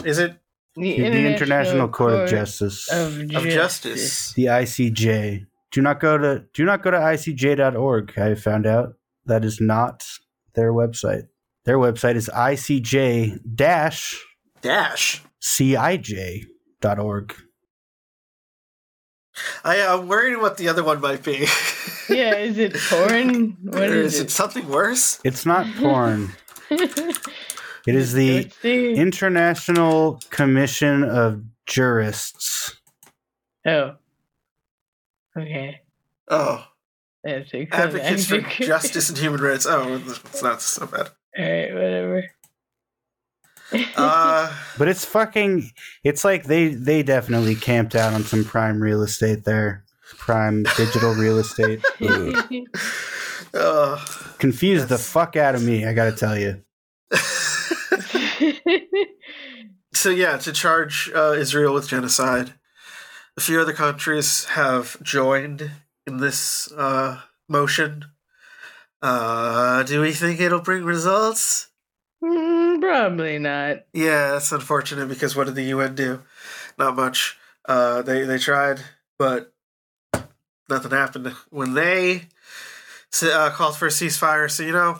[0.04, 0.38] Is it
[0.76, 3.54] The, The International Court of Justice, of of Justice.
[3.54, 4.34] justice?
[4.34, 5.45] the ICJ.
[5.71, 8.17] Do not go to do not go to icj.org.
[8.19, 8.93] I found out
[9.26, 10.06] that is not
[10.54, 11.28] their website.
[11.65, 14.21] Their website is icj dash
[14.62, 15.21] Dash.
[15.41, 17.36] cij.org.
[19.63, 21.48] I am worried what the other one might be.
[22.10, 23.58] Yeah, is it porn?
[23.63, 25.19] What or is, is it something worse?
[25.24, 26.32] It's not porn.
[27.88, 32.76] It is the International Commission of Jurists.
[33.65, 33.95] oh.
[35.38, 35.82] Okay.
[36.28, 36.65] Oh,
[37.24, 39.67] That's a advocates for justice and human rights.
[39.67, 41.10] Oh, it's not so bad.
[41.38, 42.24] Alright, whatever.
[43.95, 45.71] Uh, But it's fucking
[46.04, 49.84] it's like they they definitely camped out on some prime real estate there.
[50.17, 51.84] Prime digital real estate.
[53.54, 53.97] Uh,
[54.38, 56.62] Confused the fuck out of me, I gotta tell you.
[59.93, 62.54] so yeah, to charge uh, Israel with genocide,
[63.38, 65.71] a few other countries have joined
[66.06, 68.06] in this uh, motion.
[69.01, 71.69] Uh, do we think it'll bring results?
[72.26, 73.86] Mm, probably not.
[73.94, 76.24] Yeah, that's unfortunate because what did the UN do?
[76.78, 77.38] Not much.
[77.68, 78.82] Uh, they they tried,
[79.20, 79.54] but
[80.68, 82.30] nothing happened when they
[83.24, 84.50] uh, called for a ceasefire.
[84.50, 84.98] So you know,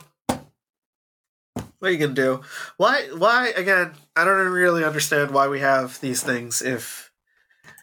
[1.80, 2.42] what you gonna do?
[2.76, 3.08] Why?
[3.16, 3.94] Why again?
[4.14, 7.10] I don't really understand why we have these things if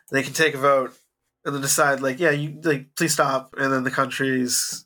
[0.09, 0.95] they can take a vote
[1.43, 4.85] and then decide like, yeah, you like please stop, and then the countries.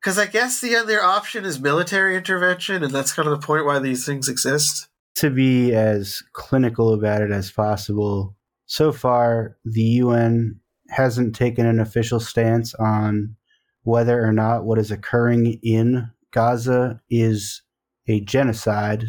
[0.00, 3.66] Because I guess the other option is military intervention, and that's kind of the point
[3.66, 4.88] why these things exist.
[5.16, 8.36] To be as clinical about it as possible,
[8.66, 13.36] so far the UN hasn't taken an official stance on
[13.82, 17.62] whether or not what is occurring in Gaza is
[18.06, 19.04] a genocide.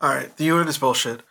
[0.00, 1.22] All right, the UN is bullshit.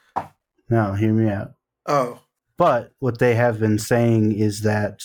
[0.69, 1.53] No, hear me out.
[1.85, 2.19] Oh,
[2.57, 5.01] But what they have been saying is that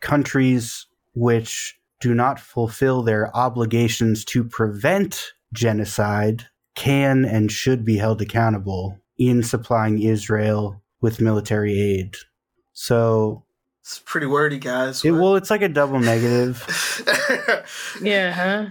[0.00, 8.20] countries which do not fulfill their obligations to prevent genocide can and should be held
[8.20, 12.16] accountable in supplying Israel with military aid.
[12.74, 13.44] So,
[13.80, 15.04] it's pretty wordy, guys.
[15.04, 16.62] it, well, it's like a double negative.
[18.02, 18.66] Yeah, huh?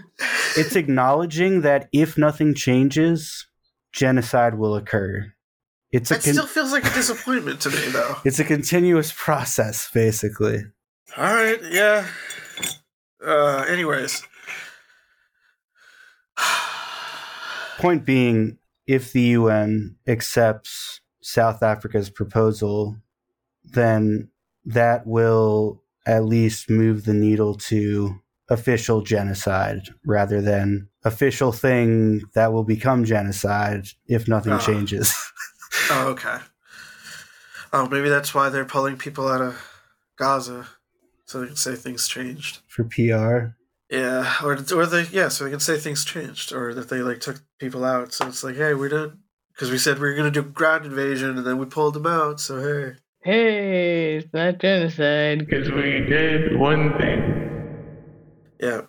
[0.58, 3.48] It's acknowledging that if nothing changes,
[3.92, 5.34] genocide will occur.
[5.92, 8.18] It's a That con- still feels like a disappointment to me, though.
[8.24, 10.64] it's a continuous process, basically.
[11.18, 12.08] All right, yeah.
[13.26, 14.24] Uh, anyways,
[17.78, 18.58] Point being,
[18.88, 22.98] if the UN accepts South Africa's proposal,
[23.64, 24.30] then
[24.66, 32.54] that will at least move the needle to official genocide rather than official thing that
[32.54, 34.60] will become genocide if nothing Ah.
[34.60, 35.14] changes.
[35.92, 36.38] oh, okay.
[37.74, 39.60] Oh, maybe that's why they're pulling people out of
[40.18, 40.68] Gaza,
[41.26, 42.60] so they can say things changed.
[42.68, 43.56] For PR,
[43.90, 47.20] Yeah, or or they yeah, so they can say things changed, or that they like
[47.20, 48.14] took people out.
[48.14, 49.20] So it's like, hey, we're done
[49.54, 52.40] because we said we were gonna do ground invasion, and then we pulled them out.
[52.40, 57.86] So hey, Hey, it's not genocide because we did one thing.
[58.60, 58.82] yeah.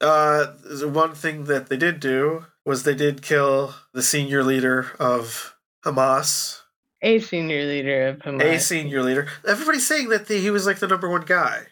[0.00, 4.92] Uh, the one thing that they did do was they did kill the senior leader
[5.00, 6.60] of Hamas,
[7.02, 8.42] A senior leader of Hamas.
[8.42, 9.28] a senior leader.
[9.46, 11.62] Everybody's saying that the, he was like the number one guy.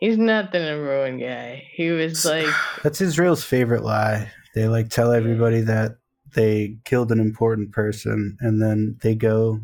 [0.00, 1.68] He's not the number one guy.
[1.72, 2.46] He was like,
[2.82, 4.30] that's Israel's favorite lie.
[4.54, 5.96] They like tell everybody that
[6.34, 9.60] they killed an important person and then they go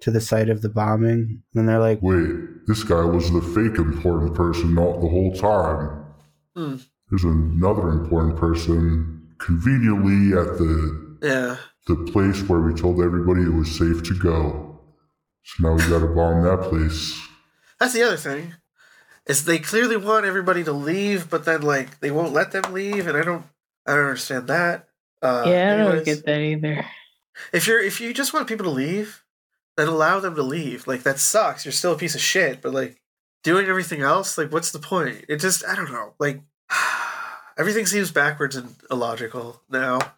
[0.00, 3.78] to the site of the bombing and they're like, Wait, this guy was the fake
[3.78, 6.04] important person not the whole time.
[6.56, 6.76] Hmm.
[7.10, 11.56] There's another important person conveniently at the Yeah,
[11.88, 14.80] the place where we told everybody it was safe to go.
[15.42, 17.18] So now we gotta bomb that place.
[17.80, 18.54] that's the other thing.
[19.26, 23.06] Is they clearly want everybody to leave, but then like they won't let them leave,
[23.06, 23.44] and I don't,
[23.86, 24.88] I don't understand that.
[25.20, 26.04] Uh, yeah, I don't anyways.
[26.04, 26.86] get that either.
[27.52, 29.24] if you're if you just want people to leave,
[29.76, 30.86] then allow them to leave.
[30.86, 31.64] Like that sucks.
[31.64, 33.00] You're still a piece of shit, but like
[33.42, 35.24] doing everything else, like what's the point?
[35.28, 36.14] It just I don't know.
[36.18, 36.40] Like
[37.58, 39.96] everything seems backwards and illogical now.
[39.96, 40.12] What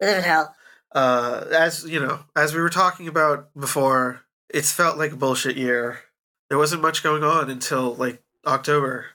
[0.00, 0.54] the hell?
[0.92, 5.56] Uh as you know, as we were talking about before, it's felt like a bullshit
[5.56, 6.00] year.
[6.48, 9.06] There wasn't much going on until like October.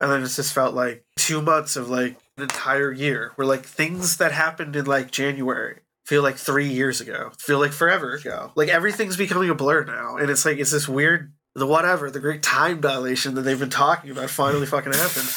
[0.00, 3.64] And then it's just felt like two months of like an entire year where like
[3.64, 8.52] things that happened in like January feel like three years ago, feel like forever ago.
[8.54, 10.16] Like everything's becoming a blur now.
[10.16, 13.70] And it's like, it's this weird, the whatever, the great time dilation that they've been
[13.70, 15.28] talking about finally fucking happened.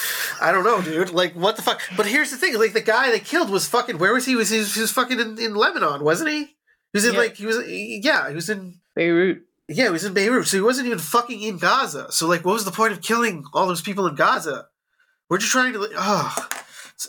[0.42, 1.12] I don't know, dude.
[1.12, 1.82] Like, what the fuck?
[1.98, 4.36] But here's the thing like, the guy they killed was fucking, where was he?
[4.36, 6.40] Was he, he was fucking in, in Lebanon, wasn't he?
[6.44, 6.54] He
[6.94, 7.20] was in Yeah.
[7.20, 9.44] like, he was, yeah, he was in Beirut.
[9.68, 12.12] yeah, he was in Beirut, so he wasn't even fucking in Gaza.
[12.12, 14.68] So, like, what was the point of killing all those people in Gaza?
[15.30, 16.48] We're just trying to, like, oh,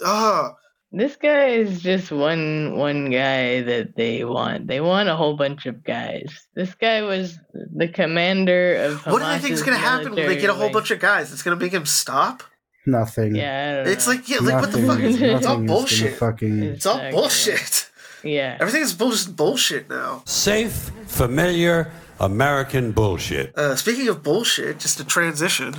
[0.05, 0.51] oh,
[0.93, 4.67] This guy is just one one guy that they want.
[4.67, 6.49] They want a whole bunch of guys.
[6.55, 9.07] This guy was the commander of.
[9.07, 10.99] what do they think is going to happen when they get a whole bunch of
[10.99, 11.33] guys?
[11.33, 12.43] It's going to make him stop?
[12.87, 13.35] Nothing.
[13.35, 15.01] Yeah, It's like, yeah, like, what the fuck?
[15.01, 16.17] is- It's all gonna bullshit.
[16.19, 17.21] Fucking, It's all Exactly.
[17.21, 17.91] bullshit.
[18.23, 18.57] yeah.
[18.61, 20.23] Everything is bullshit, bullshit now.
[20.27, 23.57] Safe, familiar, American bullshit.
[23.57, 25.75] Uh, speaking of bullshit, just a transition,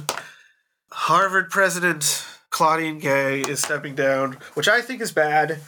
[0.91, 5.59] Harvard president Claudine Gay is stepping down, which I think is bad.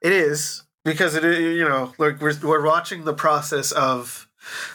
[0.00, 4.26] It is because it, you know, like we're we're watching the process of,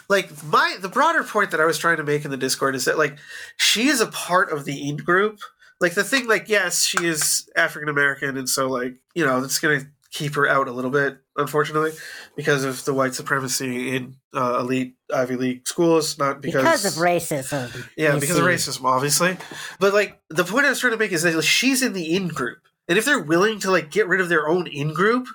[0.07, 2.85] like my the broader point that I was trying to make in the Discord is
[2.85, 3.17] that like
[3.57, 5.39] she is a part of the in group.
[5.79, 9.59] Like the thing, like yes, she is African American, and so like you know that's
[9.59, 11.91] gonna keep her out a little bit, unfortunately,
[12.35, 17.03] because of the white supremacy in uh, elite Ivy League schools, not because Because of
[17.03, 17.89] racism.
[17.97, 18.41] yeah, because see.
[18.41, 19.37] of racism, obviously.
[19.79, 22.15] But like the point I was trying to make is that like, she's in the
[22.15, 22.59] in group.
[22.87, 25.27] And if they're willing to like get rid of their own in group,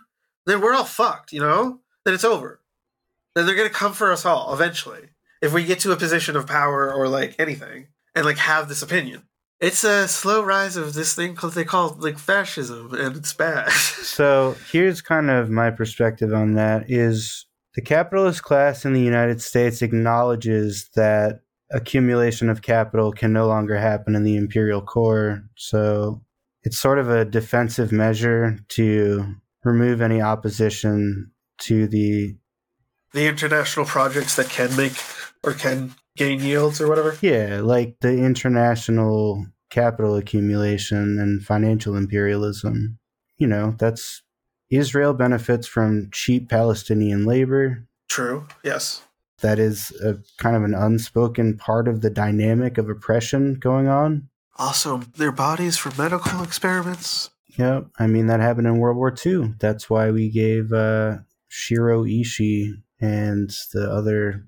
[0.46, 1.80] then we're all fucked, you know?
[2.04, 2.60] Then it's over.
[3.34, 5.10] Then they're gonna come for us all eventually.
[5.40, 8.82] If we get to a position of power or like anything and like have this
[8.82, 9.22] opinion.
[9.62, 13.70] It's a slow rise of this thing called they call like fascism and it's bad.
[14.02, 19.40] So here's kind of my perspective on that is the capitalist class in the United
[19.40, 21.40] States acknowledges that
[21.70, 25.44] accumulation of capital can no longer happen in the imperial core.
[25.56, 26.22] So
[26.62, 32.36] it's sort of a defensive measure to remove any opposition to the
[33.12, 34.94] the international projects that can make
[35.44, 37.16] or can gain yields or whatever.
[37.20, 42.98] yeah, like the international capital accumulation and financial imperialism.
[43.38, 44.22] You know, that's
[44.70, 47.88] Israel benefits from cheap Palestinian labor.
[48.08, 48.46] True.
[48.62, 49.02] Yes.
[49.40, 54.28] That is a kind of an unspoken part of the dynamic of oppression going on.
[54.56, 57.30] Also, their bodies for medical experiments.
[57.58, 59.54] Yeah, I mean that happened in World War II.
[59.58, 61.18] That's why we gave uh,
[61.48, 64.46] Shiro Ishii and the other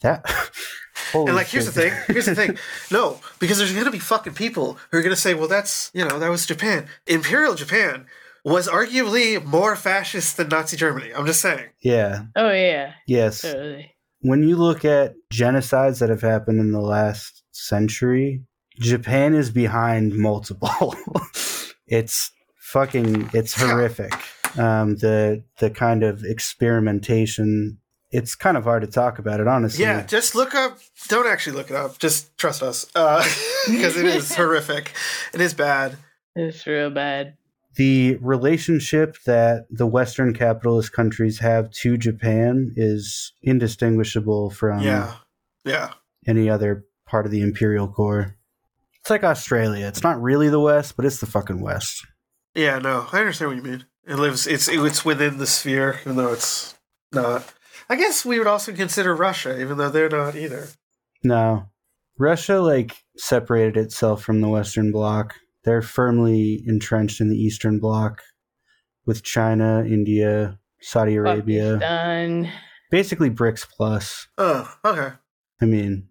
[0.00, 0.24] that.
[1.12, 1.92] Holy and like, here's the thing.
[2.08, 2.56] Here's the thing.
[2.90, 6.18] No, because there's gonna be fucking people who are gonna say, "Well, that's you know
[6.18, 6.88] that was Japan.
[7.06, 8.06] Imperial Japan
[8.44, 11.68] was arguably more fascist than Nazi Germany." I'm just saying.
[11.80, 12.22] Yeah.
[12.34, 13.42] Oh yeah, Yes.
[13.42, 13.94] totally.
[14.20, 18.42] When you look at genocides that have happened in the last century,
[18.78, 20.94] Japan is behind multiple.
[21.86, 23.30] it's fucking.
[23.34, 23.66] It's Yeah.
[23.68, 24.12] horrific.
[24.58, 27.78] Um, the the kind of experimentation.
[28.12, 29.84] It's kind of hard to talk about it, honestly.
[29.84, 30.78] Yeah, just look up.
[31.08, 31.98] Don't actually look it up.
[31.98, 33.24] Just trust us, uh,
[33.70, 34.92] because it is horrific.
[35.32, 35.96] It is bad.
[36.36, 37.36] It's real bad.
[37.76, 45.14] the relationship that the Western capitalist countries have to Japan is indistinguishable from yeah,
[45.64, 45.92] yeah.
[46.26, 48.36] any other part of the imperial core.
[49.00, 49.86] It's like Australia.
[49.88, 52.06] It's not really the West, but it's the fucking West.
[52.54, 53.84] Yeah, no, I understand what you mean.
[54.06, 54.46] It lives.
[54.46, 56.74] It's it's within the sphere, even though it's
[57.12, 57.52] not.
[57.92, 60.68] I guess we would also consider Russia, even though they're not either.
[61.22, 61.66] No.
[62.18, 65.34] Russia like separated itself from the Western bloc.
[65.64, 68.22] They're firmly entrenched in the Eastern bloc
[69.04, 71.76] with China, India, Saudi Arabia.
[71.80, 72.50] Pakistan.
[72.90, 74.26] Basically BRICS plus.
[74.38, 75.14] Oh, okay.
[75.60, 76.08] I mean,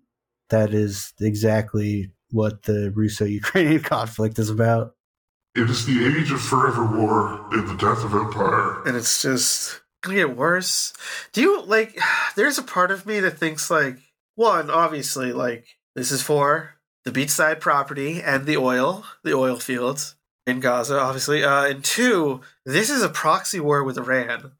[0.49, 4.91] that is exactly what the Russo Ukrainian conflict is about.
[5.55, 8.83] It is the age of forever war and the death of empire.
[8.83, 10.93] And it's just gonna get worse.
[11.33, 11.99] Do you like?
[12.35, 13.97] There's a part of me that thinks like
[14.35, 20.15] one, obviously, like this is for the beachside property and the oil, the oil fields
[20.47, 21.43] in Gaza, obviously.
[21.43, 24.51] Uh, and two, this is a proxy war with Iran,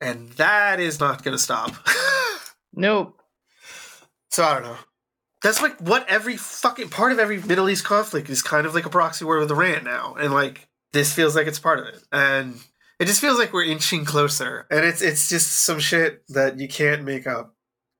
[0.00, 1.74] and that is not gonna stop.
[2.76, 3.20] Nope.
[4.30, 4.76] So I don't know.
[5.42, 8.86] That's like what every fucking part of every Middle East conflict is kind of like
[8.86, 12.02] a proxy war with Iran now, and like this feels like it's part of it,
[12.10, 12.56] and
[13.04, 16.66] it just feels like we're inching closer, and it's it's just some shit that you
[16.66, 17.54] can't make up.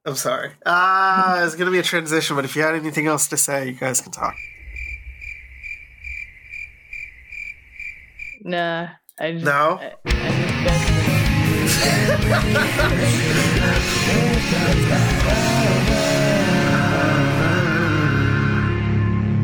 [0.07, 0.53] I'm sorry.
[0.65, 3.75] Ah, it's gonna be a transition, but if you had anything else to say, you
[3.75, 4.35] guys can talk.
[8.41, 8.89] Nah.
[9.21, 9.79] I just, No?
[9.79, 12.41] I, I just got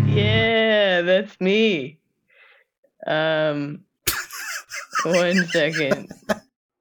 [0.11, 1.99] Yeah, that's me.
[3.07, 3.85] Um,
[5.05, 6.11] one second.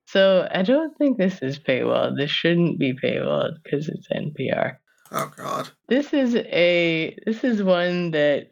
[0.08, 2.18] So I don't think this is paywalled.
[2.18, 4.78] This shouldn't be paywalled because it's NPR.
[5.12, 5.70] Oh God.
[5.88, 7.16] This is a.
[7.26, 8.52] This is one that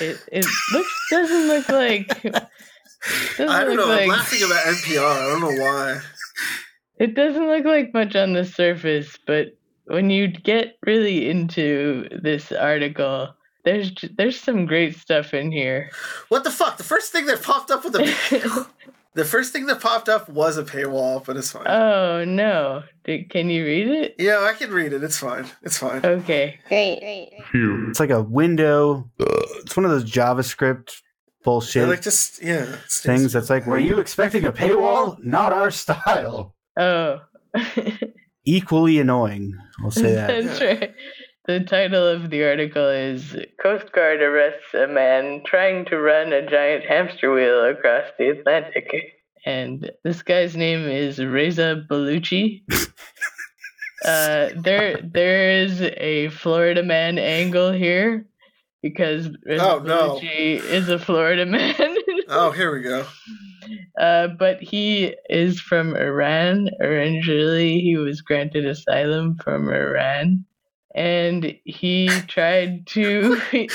[0.00, 2.22] it it looks doesn't look like.
[3.36, 3.92] Doesn't I don't know.
[3.92, 4.98] I'm laughing about NPR.
[4.98, 6.00] I don't know why.
[6.98, 9.48] It doesn't look like much on the surface, but
[9.84, 13.28] when you get really into this article,
[13.66, 15.90] there's there's some great stuff in here.
[16.30, 16.78] What the fuck?
[16.78, 18.66] The first thing that popped up with the
[19.14, 21.66] the first thing that popped up was a paywall, but it's fine.
[21.66, 22.84] oh no!
[23.04, 24.14] Did, can you read it?
[24.18, 25.02] yeah, I can read it.
[25.02, 25.46] It's fine.
[25.62, 26.04] It's fine.
[26.06, 26.58] Okay.
[26.68, 27.32] Great.
[27.50, 27.88] Phew.
[27.90, 29.10] It's like a window.
[29.18, 30.92] It's one of those JavaScript
[31.44, 35.16] bullshit They're like just yeah it's- things that's like, were you expecting a paywall?
[35.24, 36.54] Not our style.
[36.76, 37.20] Oh.
[38.44, 39.56] Equally annoying.
[39.82, 40.44] I'll say that.
[40.44, 40.94] That's right.
[41.46, 46.44] The title of the article is Coast Guard arrests a man trying to run a
[46.48, 48.90] giant hamster wheel across the Atlantic.
[49.44, 52.62] And this guy's name is Reza Baluchi.
[54.04, 58.26] uh, there, there is a Florida man angle here
[58.82, 60.18] because Reza Oh, no.
[60.20, 61.74] Is a Florida man.
[62.28, 63.06] Oh, here we go.
[64.00, 66.68] Uh, but he is from Iran.
[66.80, 70.44] Originally, he was granted asylum from Iran,
[70.96, 73.68] and he tried to he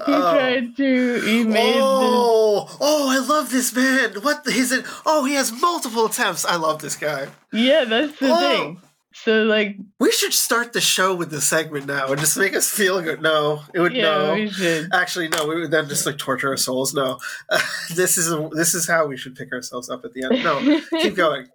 [0.00, 0.32] oh.
[0.34, 1.20] tried to.
[1.20, 1.74] He made.
[1.74, 4.14] this- Oh, oh, I love this man.
[4.22, 4.82] What the, his?
[5.06, 6.44] Oh, he has multiple attempts.
[6.44, 7.28] I love this guy.
[7.52, 8.38] yeah, that's the Oh.
[8.38, 8.82] thing.
[9.12, 12.68] So like, We should start the show with the segment now and just make us
[12.70, 13.20] feel good.
[13.22, 14.34] No, it would yeah, no.
[14.34, 14.90] we should.
[14.92, 15.46] Actually, no.
[15.46, 16.94] We would then just like torture our souls.
[16.94, 17.18] No,
[17.94, 20.44] this is a, this is how we should pick ourselves up at the end.
[20.44, 21.48] No, keep going.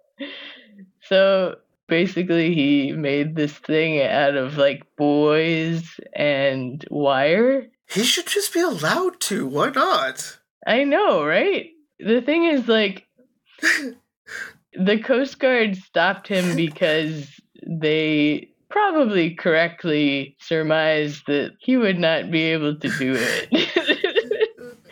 [1.08, 1.56] So
[1.88, 7.68] basically, he made this thing out of like boys and wire.
[7.88, 9.46] He should just be allowed to.
[9.46, 10.38] Why not?
[10.66, 11.70] I know, right?
[11.98, 13.06] The thing is, like,
[14.72, 22.42] the Coast Guard stopped him because they probably correctly surmised that he would not be
[22.42, 24.00] able to do it.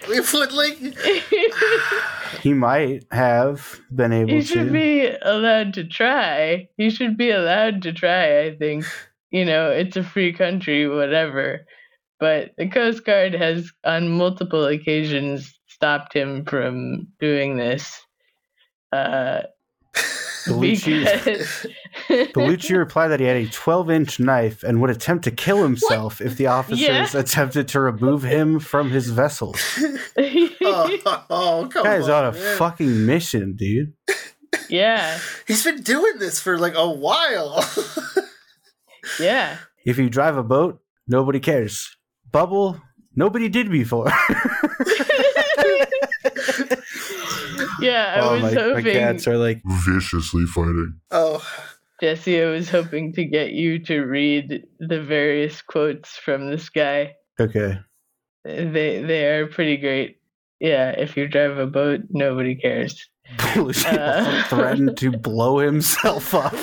[0.09, 0.79] We would like.
[2.43, 4.47] He might have been able to he to.
[4.47, 6.69] should be allowed to try.
[6.77, 8.85] He should be allowed to try, I think.
[9.31, 11.65] You know, it's a free country, whatever.
[12.19, 18.05] But the Coast Guard has, on multiple occasions, stopped him from doing this.
[18.91, 19.43] Uh,
[20.61, 21.67] because
[22.35, 26.21] Baluchi replied that he had a 12 inch knife and would attempt to kill himself
[26.21, 27.07] if the officers Yeah.
[27.15, 29.55] attempted to remove him from his vessel.
[30.19, 30.99] Oh,
[31.31, 32.57] oh come Guy's on, on a man.
[32.59, 33.95] fucking mission, dude.
[34.69, 37.65] yeah, He's been doing this for like a while.
[39.21, 39.59] yeah.
[39.87, 41.97] If you drive a boat, nobody cares.
[42.31, 42.81] Bubble,
[43.17, 44.11] nobody did before.
[47.81, 51.01] Yeah, I oh, was my, my cats are like, Viciously fighting.
[51.11, 51.45] oh,
[52.03, 57.15] Jesse, I was hoping to get you to read the various quotes from this guy.
[57.41, 57.79] okay.
[58.45, 60.17] They they are pretty great.
[60.59, 63.09] Yeah, if you drive a boat, nobody cares.
[63.37, 64.43] Baluchi Uh.
[64.49, 66.55] threatened to blow himself up.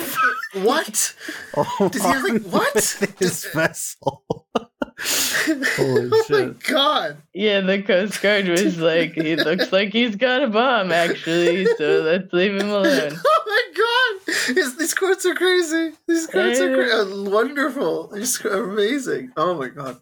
[0.62, 1.14] what?
[1.78, 2.74] Does he have like what?
[3.00, 4.39] With his vessel.
[5.76, 7.16] Holy oh my god!
[7.32, 12.02] Yeah, the Coast Guard was like, he looks like he's got a bomb, actually, so
[12.02, 13.12] let's leave him alone.
[13.24, 14.54] Oh my god!
[14.56, 15.92] His, these quotes are crazy.
[16.06, 17.26] These quotes are cra- Yeah.
[17.26, 18.08] uh, wonderful.
[18.08, 19.32] These are amazing.
[19.36, 20.00] Oh my god!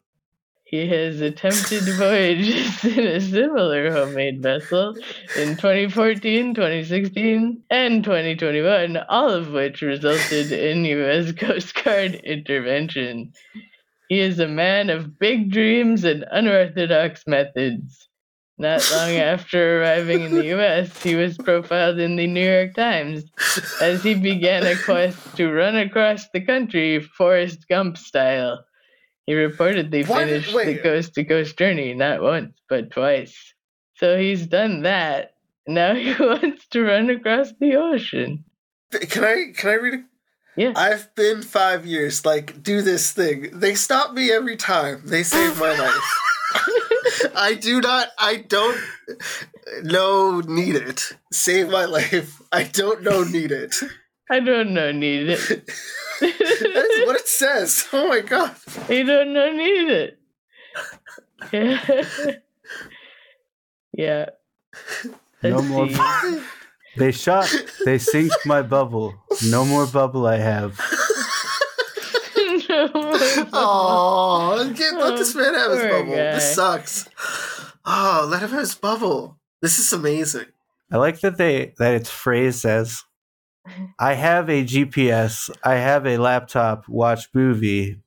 [0.65, 4.95] He has attempted voyages in a similar homemade vessel
[5.37, 11.33] in 2014, 2016, and 2021, all of which resulted in U.S.
[11.33, 13.33] Coast Guard intervention.
[14.09, 18.09] He is a man of big dreams and unorthodox methods.
[18.59, 23.25] Not long after arriving in the U.S., he was profiled in the New York Times
[23.81, 28.65] as he began a quest to run across the country Forrest Gump style.
[29.27, 30.83] He reportedly did- finished the wait.
[30.83, 33.37] coast to coast journey not once, but twice.
[33.97, 35.33] So he's done that.
[35.67, 38.45] Now he wants to run across the ocean.
[38.91, 40.05] Can I can I read a
[40.59, 40.73] Yeah.
[40.75, 42.27] I've been five years.
[42.27, 43.51] Like, do this thing.
[43.53, 45.03] They stop me every time.
[45.05, 47.31] They save my life.
[47.37, 48.09] I do not.
[48.19, 48.79] I don't
[49.85, 50.41] know.
[50.41, 51.13] Need it.
[51.33, 52.43] Save my life.
[52.51, 53.23] I don't know.
[53.23, 53.77] Need it.
[54.31, 55.41] I don't know, need it.
[56.21, 57.87] That's what it says.
[57.93, 58.55] Oh my god.
[58.89, 60.19] I don't know, need it.
[61.51, 62.05] Yeah.
[63.93, 64.27] yeah.
[65.43, 66.43] No Let's more.
[66.99, 67.05] See.
[67.05, 67.55] bu- they shot.
[67.85, 69.15] They sink my bubble.
[69.47, 70.79] No more bubble I have.
[73.53, 76.15] Oh, get, let this man have his Poor bubble.
[76.15, 77.09] This sucks.
[77.85, 79.39] Oh, let him have his bubble.
[79.63, 80.47] This is amazing.
[80.91, 83.03] I like that they that it's phrased as
[83.99, 88.01] I have a GPS, I have a laptop, watch movie.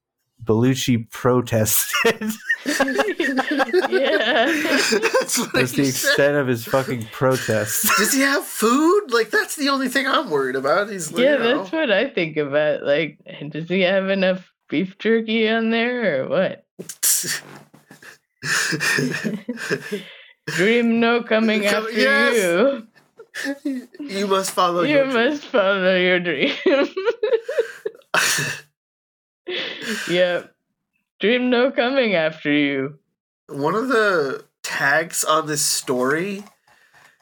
[0.44, 2.20] Baluchi protested.
[2.66, 4.46] yeah.
[4.46, 6.10] that's That's the he said.
[6.10, 7.88] extent of his fucking protest.
[7.98, 9.12] Does he have food?
[9.12, 10.90] Like that's the only thing I'm worried about.
[10.90, 11.58] He's like, Yeah, you know.
[11.60, 12.84] that's what I think about.
[12.84, 13.20] Like,
[13.50, 16.66] does he have enough beef jerky on there or what?
[20.48, 22.84] Dream no coming Come- after yes.
[23.56, 23.88] you.
[24.00, 25.30] you must follow You your dream.
[25.30, 26.54] must follow your dream.
[30.10, 30.54] yep.
[31.20, 33.00] Dream no coming after you.
[33.48, 36.44] One of the tags on this story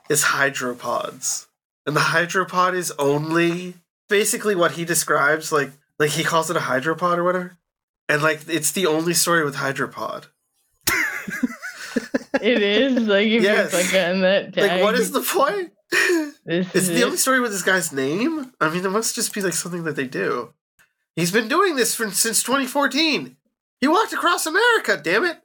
[0.09, 1.47] is hydropods.
[1.85, 3.75] And the hydropod is only
[4.07, 7.57] basically what he describes, like like he calls it a hydropod or whatever.
[8.07, 10.25] And like it's the only story with hydropod.
[12.41, 13.73] It is like if Yes.
[13.73, 14.71] on that tag.
[14.71, 15.73] Like what is the point?
[16.45, 17.03] This It's is the it.
[17.05, 18.51] only story with this guy's name?
[18.61, 20.53] I mean, it must just be like something that they do.
[21.19, 23.35] He's been doing this for, since 2014.
[23.81, 25.41] He walked across America, damn it.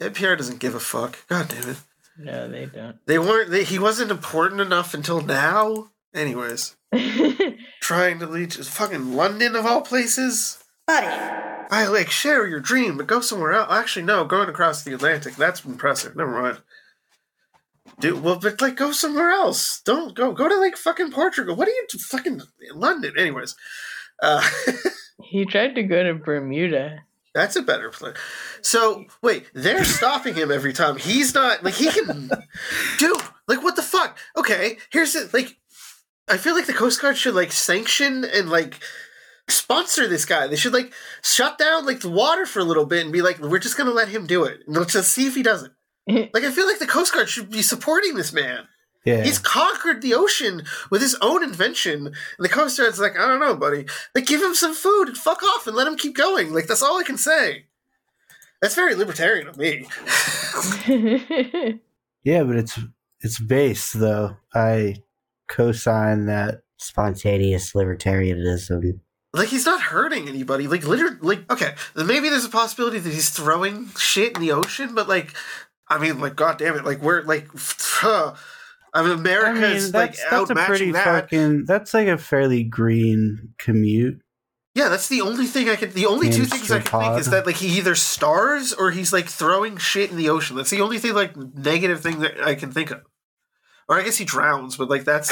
[0.00, 1.18] NPR doesn't give a fuck.
[1.28, 1.76] God damn it.
[2.18, 2.96] No, they don't.
[3.04, 3.50] They weren't.
[3.50, 5.90] They, he wasn't important enough until now.
[6.14, 6.76] Anyways,
[7.82, 10.64] trying to lead to fucking London of all places.
[10.86, 13.70] Buddy, I like share your dream, but go somewhere else.
[13.70, 15.36] Actually, no, going across the Atlantic.
[15.36, 16.16] That's impressive.
[16.16, 16.62] Never mind.
[18.00, 19.82] Dude, well, but like, go somewhere else.
[19.82, 20.32] Don't go.
[20.32, 21.54] Go to like fucking Portugal.
[21.54, 22.40] What are you do- fucking
[22.72, 23.12] London?
[23.18, 23.54] Anyways,
[24.22, 24.42] uh,
[25.22, 27.00] He tried to go to Bermuda.
[27.34, 28.14] that's a better plan.
[28.62, 30.96] So wait, they're stopping him every time.
[30.96, 32.30] He's not like he can.
[32.98, 34.18] Dude, like what the fuck?
[34.36, 35.32] Okay, here's it.
[35.34, 35.56] Like,
[36.28, 38.80] I feel like the Coast Guard should like sanction and like
[39.48, 40.46] sponsor this guy.
[40.46, 40.92] They should like
[41.22, 43.90] shut down like the water for a little bit and be like, we're just gonna
[43.90, 44.60] let him do it.
[44.66, 45.72] And let's just see if he does it.
[46.32, 48.66] Like I feel like the Coast Guard should be supporting this man.
[49.08, 49.24] Yeah.
[49.24, 52.08] He's conquered the ocean with his own invention.
[52.08, 53.86] And the Coast Guard's like, I don't know, buddy.
[54.14, 56.52] Like give him some food and fuck off and let him keep going.
[56.52, 57.64] Like that's all I can say.
[58.60, 59.86] That's very libertarian of me.
[62.22, 62.78] yeah, but it's
[63.20, 64.36] it's base though.
[64.54, 64.96] I
[65.48, 66.62] co-sign that.
[66.76, 69.00] spontaneous libertarianism.
[69.32, 70.66] Like he's not hurting anybody.
[70.68, 74.94] Like literally, like okay, maybe there's a possibility that he's throwing shit in the ocean.
[74.94, 75.34] But like,
[75.88, 77.48] I mean, like, god damn it, like we're like,
[78.94, 81.04] I mean, I mean, is like that's that's a pretty that.
[81.04, 81.64] fucking.
[81.66, 84.20] That's like a fairly green commute.
[84.74, 85.90] Yeah, that's the only thing I can.
[85.90, 89.12] The only two things I can think is that like he either stars or he's
[89.12, 90.56] like throwing shit in the ocean.
[90.56, 93.02] That's the only thing like negative thing that I can think of.
[93.88, 95.30] Or I guess he drowns, but like that's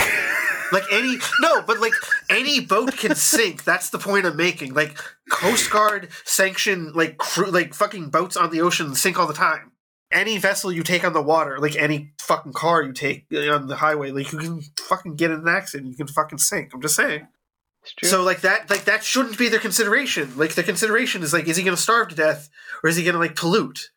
[0.73, 1.93] like any no, but like
[2.29, 3.65] any boat can sink.
[3.65, 4.75] That's the point I'm making.
[4.75, 4.99] Like
[5.31, 9.73] Coast Guard sanction like crew like fucking boats on the ocean sink all the time.
[10.13, 13.67] Any vessel you take on the water, like any fucking car you take uh, on
[13.67, 15.91] the highway, like you can fucking get in an accident.
[15.91, 16.73] You can fucking sink.
[16.73, 17.27] I'm just saying.
[17.83, 18.09] It's true.
[18.09, 20.37] So like that like that shouldn't be their consideration.
[20.37, 22.49] Like the consideration is like, is he gonna starve to death
[22.83, 23.91] or is he gonna like pollute?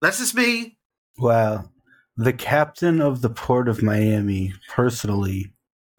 [0.00, 0.78] That's just me.
[1.18, 1.70] Wow.
[2.16, 5.52] The captain of the port of Miami personally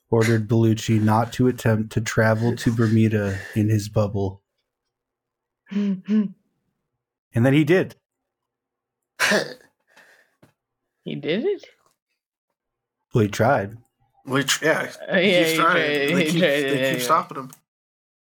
[0.10, 4.42] ordered Baluchi not to attempt to travel to Bermuda in his bubble.
[7.36, 7.96] And then he did.
[11.04, 11.66] he did it.
[13.14, 13.78] Well, he tried.
[14.26, 15.74] Which yeah, Oh, yeah, keeps he trying.
[15.74, 17.00] tried- They he keep, tried they it keep anyway.
[17.00, 17.52] stopping him.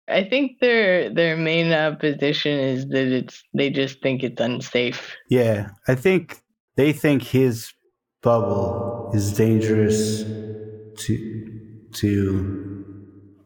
[0.08, 5.16] I think their their main opposition is that it's they just think it's unsafe.
[5.28, 6.40] Yeah, I think
[6.76, 7.72] they think his
[8.22, 10.24] bubble is dangerous
[10.98, 11.60] to
[11.94, 12.86] to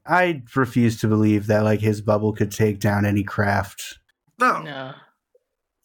[0.07, 3.99] I refuse to believe that like his bubble could take down any craft.
[4.39, 4.61] No.
[4.63, 4.93] No.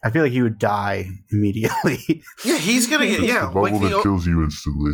[0.04, 2.24] I feel like he would die immediately.
[2.46, 4.94] Yeah, he's gonna get yeah, the bubble like that the, kills you instantly.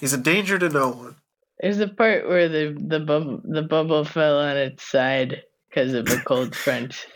[0.00, 1.16] he's a danger to no one.
[1.60, 6.08] There's a part where the the bubble the bubble fell on its side because of
[6.08, 7.06] a cold front.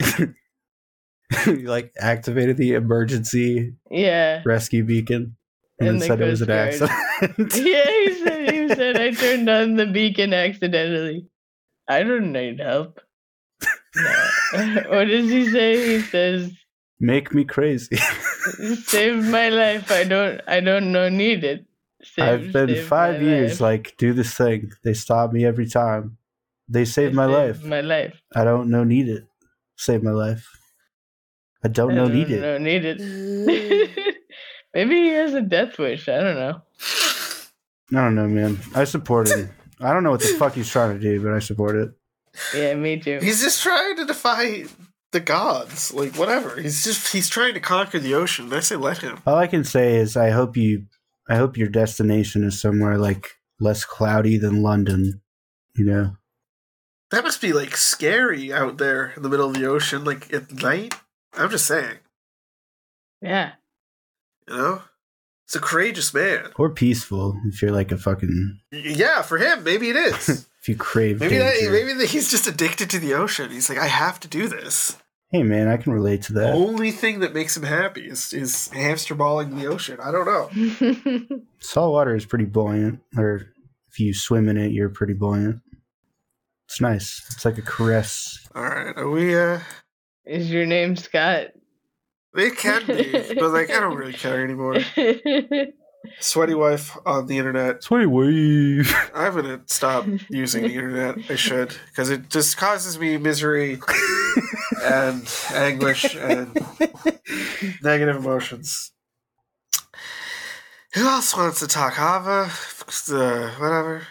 [1.44, 4.42] He, like activated the emergency Yeah.
[4.44, 5.36] rescue beacon
[5.78, 6.68] and, And then the said it was an Guard.
[6.68, 7.54] accident.
[7.54, 11.26] Yeah, he said he said I turned on the beacon accidentally.
[11.88, 13.00] I don't need help.
[13.96, 14.82] No.
[14.88, 15.96] what does he say?
[15.96, 16.52] He says,
[17.00, 17.96] Make me crazy.
[18.84, 19.90] "Save my life.
[19.90, 20.40] I don't.
[20.46, 21.08] I don't know.
[21.08, 21.64] Need it."
[22.02, 23.60] Save, I've been save five years life.
[23.60, 24.72] like do this thing.
[24.84, 26.16] They stop me every time.
[26.68, 27.64] They save my Save life.
[27.64, 28.20] My life.
[28.34, 29.24] I don't know need it.
[29.76, 30.46] Save my life.
[31.64, 32.40] I don't I know don't need it.
[32.40, 32.98] know, need it.
[32.98, 34.14] Mm.
[34.74, 36.08] Maybe he has a death wish.
[36.08, 36.62] I don't know.
[37.92, 38.58] I don't know, man.
[38.74, 39.50] I support him.
[39.80, 41.90] I don't know what the fuck he's trying to do, but I support it.
[42.54, 43.18] Yeah, me too.
[43.20, 44.64] He's just trying to defy
[45.12, 45.92] the gods.
[45.92, 46.60] Like whatever.
[46.60, 48.52] He's just he's trying to conquer the ocean.
[48.52, 49.18] I say let him.
[49.26, 50.86] All I can say is I hope you
[51.28, 55.20] I hope your destination is somewhere like less cloudy than London.
[55.76, 56.16] You know?
[57.10, 60.52] That must be like scary out there in the middle of the ocean, like at
[60.52, 60.94] night.
[61.34, 61.98] I'm just saying.
[63.20, 63.52] Yeah.
[64.48, 64.82] You know?
[65.46, 66.52] It's a courageous man.
[66.56, 70.46] Or peaceful if you're like a fucking Yeah, for him, maybe it is.
[70.60, 73.50] if you crave maybe that, maybe that he's just addicted to the ocean.
[73.50, 74.96] He's like, I have to do this.
[75.30, 76.54] Hey man, I can relate to The that.
[76.54, 79.98] only thing that makes him happy is is hamster balling the ocean.
[80.02, 81.40] I don't know.
[81.60, 83.46] Salt water is pretty buoyant, or
[83.90, 85.60] if you swim in it, you're pretty buoyant.
[86.66, 87.24] It's nice.
[87.32, 88.38] It's like a caress.
[88.54, 89.36] All right, are we?
[89.38, 89.60] uh
[90.24, 91.48] Is your name Scott?
[92.34, 94.76] It can be, but like I don't really care anymore.
[96.18, 97.82] Sweaty wife on the internet.
[97.82, 99.10] Sweaty wife.
[99.14, 101.30] I'm gonna stop using the internet.
[101.30, 103.80] I should because it just causes me misery
[104.82, 106.56] and anguish and
[107.82, 108.92] negative emotions.
[110.94, 111.94] Who else wants to talk?
[111.94, 112.48] Chava,
[113.12, 114.06] uh, whatever.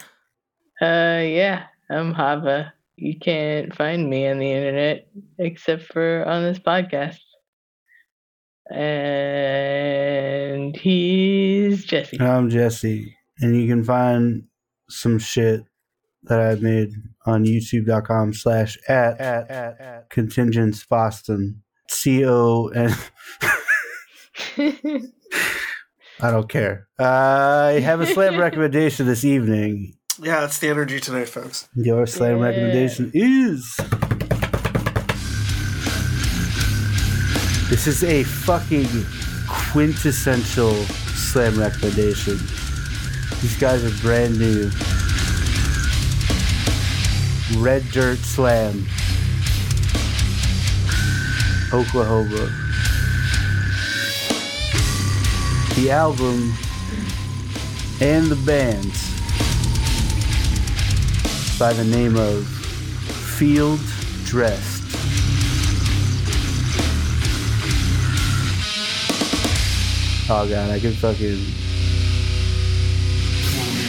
[0.81, 2.71] Uh, yeah, I'm Chava.
[2.95, 7.17] You can't find me on the internet except for on this podcast.
[8.69, 12.19] And he's Jesse.
[12.19, 14.43] I'm Jesse, and you can find
[14.89, 15.63] some shit
[16.23, 16.89] that I made
[17.25, 21.63] on youtube.com slash at, at, at, at contingence Boston.
[21.89, 22.93] C O N.
[26.21, 26.87] I don't care.
[26.99, 29.95] I have a slam recommendation this evening.
[30.21, 31.69] Yeah, it's the energy tonight, folks.
[31.75, 32.43] Your slam Yeah.
[32.45, 33.79] recommendation is.
[37.69, 38.87] This is a fucking
[39.47, 40.73] quintessential
[41.13, 42.35] slam recommendation.
[43.41, 44.71] These guys are brand new.
[47.61, 48.87] Red Dirt Slam.
[51.71, 52.51] Oklahoma.
[55.75, 56.51] The album
[58.01, 58.91] and the band
[61.59, 62.47] by the name of
[63.37, 63.79] Field
[64.25, 64.78] Dressed.
[70.31, 71.39] Oh god, I could fucking.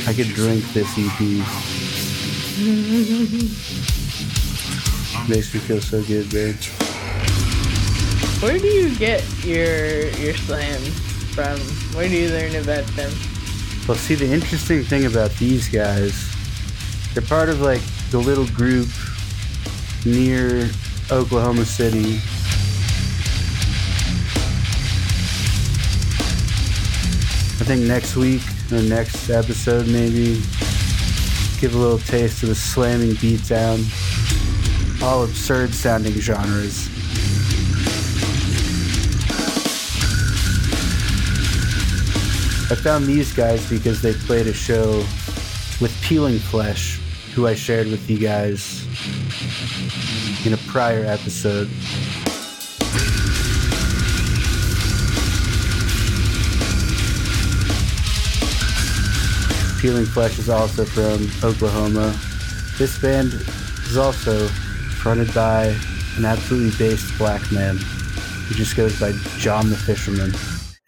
[0.09, 1.21] I could drink this EP.
[5.29, 6.55] Makes me feel so good, man.
[8.41, 10.99] Where do you get your your slams
[11.35, 11.61] from?
[11.95, 13.13] Where do you learn about them?
[13.87, 16.15] Well, see, the interesting thing about these guys,
[17.13, 18.89] they're part of like the little group
[20.07, 20.71] near
[21.11, 22.19] Oklahoma City.
[27.61, 28.41] I think next week
[28.73, 30.41] or next episode, maybe
[31.61, 33.85] give a little taste of the slamming beatdown.
[35.03, 36.87] All absurd sounding genres.
[42.71, 45.05] I found these guys because they played a show
[45.83, 46.99] with Peeling Flesh,
[47.35, 48.87] who I shared with you guys
[50.47, 51.69] in a prior episode.
[59.81, 62.15] Peeling Flesh is also from Oklahoma.
[62.77, 64.47] This band is also
[64.99, 65.75] fronted by
[66.19, 70.35] an absolutely based black man who just goes by John the Fisherman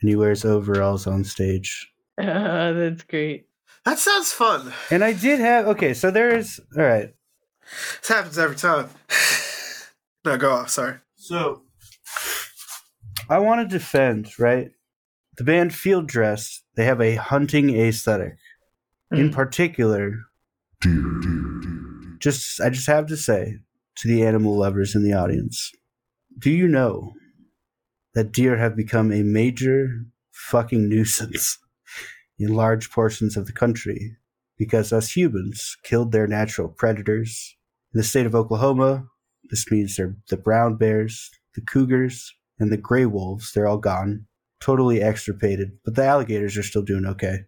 [0.03, 1.91] and he wears overalls on stage.
[2.19, 2.25] Oh,
[2.75, 3.47] that's great.
[3.87, 4.75] That sounds fun.
[4.91, 7.15] And I did have okay, so there's all right.
[8.03, 8.91] This happens every time.
[10.27, 10.69] no, go off.
[10.69, 10.97] Sorry.
[11.17, 11.63] So
[13.31, 14.71] I want to defend, right?
[15.39, 18.37] The band Field Dress, they have a hunting aesthetic.
[19.13, 19.33] In mm.
[19.33, 20.21] particular,
[22.19, 23.59] just I just have to say
[23.97, 25.71] to the animal lovers in the audience,
[26.39, 27.13] do you know
[28.15, 31.59] that deer have become a major fucking nuisance
[32.39, 34.17] in large portions of the country
[34.59, 37.57] because us humans killed their natural predators.
[37.95, 39.09] In the state of Oklahoma,
[39.51, 43.53] this means they're the brown bears, the cougars, and the gray wolves.
[43.53, 44.27] They're all gone,
[44.61, 47.41] totally extirpated, but the alligators are still doing okay.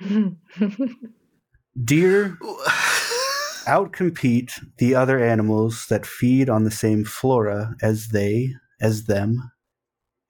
[1.84, 2.38] Deer
[3.66, 9.52] outcompete the other animals that feed on the same flora as they, as them,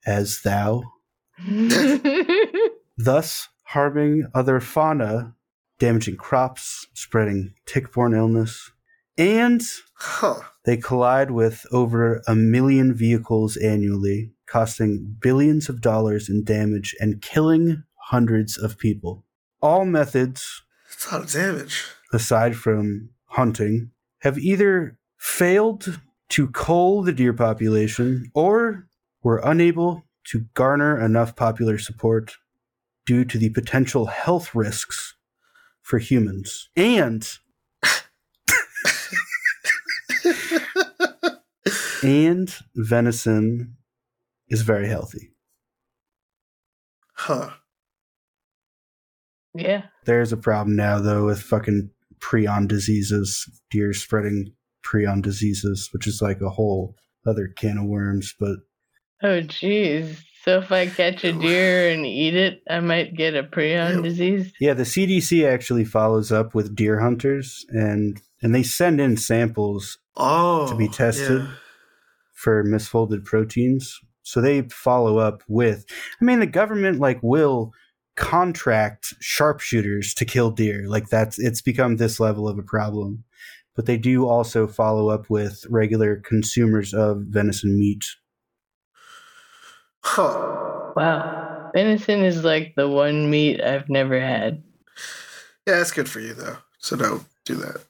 [0.05, 0.83] as thou,
[2.97, 5.33] thus harming other fauna,
[5.79, 8.71] damaging crops, spreading tick-borne illness,
[9.17, 9.61] and
[9.95, 10.41] Huh.
[10.65, 17.21] they collide with over a million vehicles annually, costing billions of dollars in damage and
[17.21, 19.25] killing hundreds of people.
[19.61, 21.85] All methods, It's a lot of damage.
[22.11, 25.99] aside from hunting, have either failed
[26.29, 28.87] to cull the deer population or
[29.23, 32.35] were unable to garner enough popular support
[33.05, 35.15] due to the potential health risks
[35.81, 36.69] for humans.
[36.75, 37.27] And
[42.03, 43.77] and venison
[44.47, 45.31] is very healthy.
[47.13, 47.51] Huh.
[49.53, 49.83] Yeah.
[50.05, 51.89] There's a problem now though with fucking
[52.19, 54.53] prion diseases, deer spreading
[54.85, 56.95] prion diseases, which is like a whole
[57.25, 58.57] other can of worms, but
[59.23, 60.17] Oh, jeez.
[60.43, 64.01] So if I catch a deer and eat it, I might get a prion Ew.
[64.01, 64.51] disease.
[64.59, 69.97] yeah, the CDC actually follows up with deer hunters and and they send in samples
[70.17, 70.67] Oh.
[70.69, 71.41] To be tested.
[71.43, 71.47] yeah.
[72.33, 73.99] for misfolded proteins.
[74.23, 75.85] So they follow up with
[76.19, 77.71] I mean the government like will
[78.21, 80.87] contract sharpshooters to kill deer.
[80.87, 83.23] Like that's it's become this level of a problem.
[83.75, 88.05] But they do also follow up with regular consumers of venison meat.
[90.03, 90.91] Huh.
[90.95, 91.71] Wow.
[91.73, 94.61] Venison is like the one meat I've never had.
[95.65, 96.57] Yeah, that's good for you though.
[96.77, 97.83] So don't do that.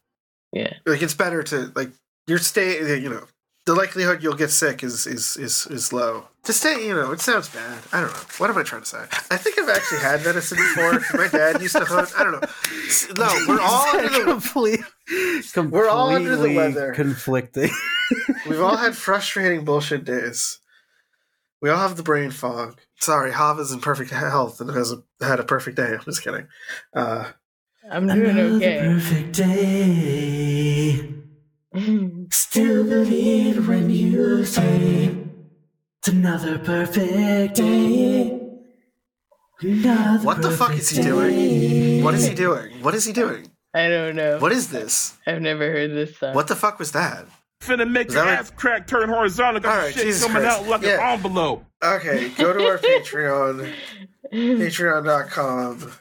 [0.54, 0.74] Yeah.
[0.86, 1.92] Like it's better to like
[2.26, 2.98] your stay.
[2.98, 3.24] You know,
[3.66, 6.28] the likelihood you'll get sick is is is is low.
[6.46, 7.78] To stay, you know, it sounds bad.
[7.94, 8.20] I don't know.
[8.40, 9.04] What am I trying to say?
[9.30, 11.00] I think I've actually had medicine before.
[11.20, 12.10] My dad used to hood.
[12.18, 12.48] I don't know.
[13.18, 14.80] No, we're all under the, complete,
[15.72, 16.94] We're all under the weather.
[16.94, 17.70] conflicting.
[18.50, 20.58] we've all had frustrating bullshit days.
[21.62, 22.80] We all have the brain fog.
[23.00, 25.94] Sorry, Chava's in perfect health and has a, had a perfect day.
[25.94, 26.48] I'm just kidding.
[26.96, 27.32] Uh,
[27.90, 28.80] I'm doing okay.
[28.80, 31.08] perfect day.
[32.32, 35.16] Still believe when you say
[36.00, 38.40] it's another perfect day.
[39.62, 42.04] Another what the fuck is he doing?
[42.04, 42.82] What is he doing?
[42.82, 43.52] What is he doing?
[43.74, 44.40] I don't know.
[44.40, 45.18] What is this?
[45.28, 46.34] I've never heard this song.
[46.34, 47.26] What the fuck was that?
[47.62, 49.62] Finna make Is your that like- ass crack turn horizontal.
[49.62, 50.62] Got All right, shit Jesus coming Christ.
[50.62, 50.96] out like Yeah.
[51.14, 51.64] an envelope.
[51.84, 53.72] Okay, go to our Patreon,
[54.34, 55.92] patreon.com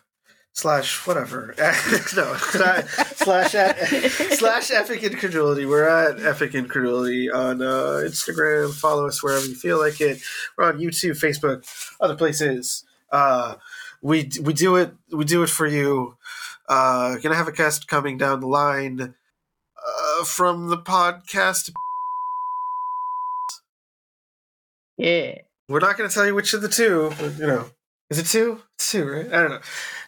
[0.52, 1.54] slash whatever.
[1.58, 2.84] no, slash
[3.16, 3.78] slash at,
[4.38, 5.66] slash epic incredulity.
[5.66, 8.72] We're at epic incredulity on uh, Instagram.
[8.72, 10.20] Follow us wherever you feel like it.
[10.56, 11.64] We're on YouTube, Facebook,
[12.00, 12.84] other places.
[13.10, 13.56] Uh,
[14.02, 16.16] we we do it we do it for you.
[16.68, 19.14] Uh, gonna have a guest coming down the line
[19.86, 21.70] uh, from the podcast.
[24.96, 25.34] yeah.
[25.68, 27.70] We're not going to tell you which of the two, but, you know.
[28.10, 28.60] Is it two?
[28.76, 29.26] It's two, right?
[29.26, 29.60] I don't know.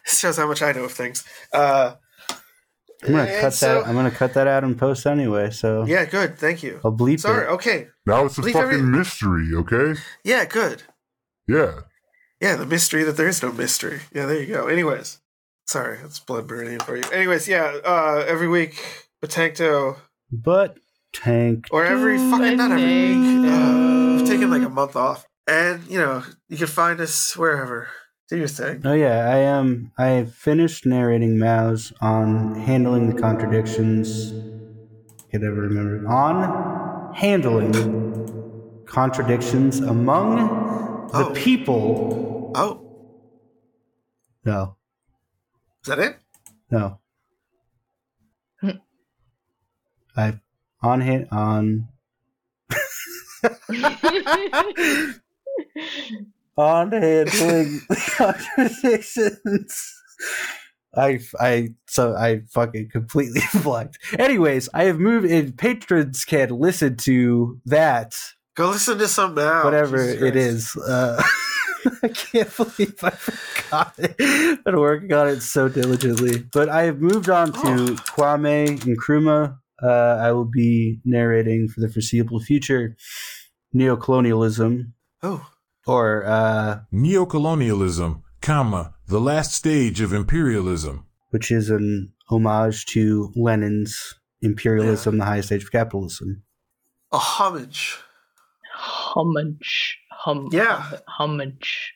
[0.05, 1.23] This shows how much I know of things.
[1.53, 1.95] Uh,
[3.03, 3.87] I'm gonna cut so- that.
[3.87, 5.49] I'm gonna cut that out and post anyway.
[5.51, 6.37] So Yeah, good.
[6.37, 6.79] Thank you.
[6.83, 7.45] I'll bleep Sorry.
[7.45, 7.49] it.
[7.49, 7.87] Okay.
[8.05, 9.99] Now it's a Leave fucking every- mystery, okay?
[10.23, 10.83] Yeah, good.
[11.47, 11.81] Yeah.
[12.41, 14.01] Yeah, the mystery that there is no mystery.
[14.13, 14.67] Yeah, there you go.
[14.67, 15.19] Anyways,
[15.65, 17.03] sorry, that's blood meridian for you.
[17.11, 19.97] Anyways, yeah, uh, every week, Batankto,
[20.31, 20.77] But
[21.13, 21.67] tank.
[21.71, 23.49] or every fucking, not every week.
[23.49, 25.25] Uh, I've taken like a month off.
[25.47, 27.89] And, you know, you can find us wherever.
[28.29, 28.81] Do your thing.
[28.85, 29.91] Oh yeah, I am.
[29.97, 34.33] I finished narrating Mao's on handling the contradictions.
[35.29, 37.73] Could ever remember on handling
[38.85, 40.37] contradictions among
[41.11, 41.33] the Oh.
[41.33, 42.51] people.
[42.55, 42.79] Oh,
[44.45, 44.77] No,
[45.81, 46.17] is that it?
[46.71, 46.99] no.
[50.17, 50.39] I
[50.81, 51.89] on hit on
[56.57, 57.81] on handling
[58.17, 59.93] contradictions.
[60.95, 63.97] I I so I fucking completely blanked.
[64.19, 65.25] Anyways, I have moved.
[65.29, 68.15] And patrons can listen to that
[68.55, 69.63] Go listen to some now.
[69.63, 70.35] whatever Jesus it Christ.
[70.37, 70.75] is.
[70.87, 71.23] Uh,
[72.03, 74.63] I can't believe I forgot it.
[74.63, 77.95] Been working on it so diligently, but I have moved on to Oh.
[78.15, 79.57] Kwame Nkrumah.
[79.81, 79.87] Uh,
[80.21, 82.95] I will be narrating for the foreseeable future
[83.75, 84.91] neocolonialism,
[85.23, 85.45] Oh,
[85.85, 91.05] or uh, Neocolonialism, comma, the last stage of imperialism.
[91.31, 96.43] which is an homage to Lenin's imperialism, the highest stage of capitalism.
[97.11, 97.97] a homage.
[98.75, 99.97] homage.
[100.11, 100.99] Hum, Yeah.
[101.19, 101.93] Homage.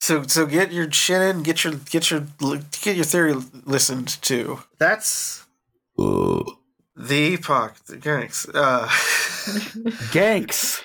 [0.00, 2.26] So so get your chin in, get your get your
[2.82, 3.34] get your theory
[3.66, 4.60] listened to.
[4.78, 5.44] That's
[5.96, 8.86] the epoch, the gangs, uh,
[10.10, 10.82] Ganks.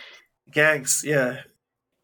[0.51, 1.03] gangs.
[1.06, 1.41] Yeah,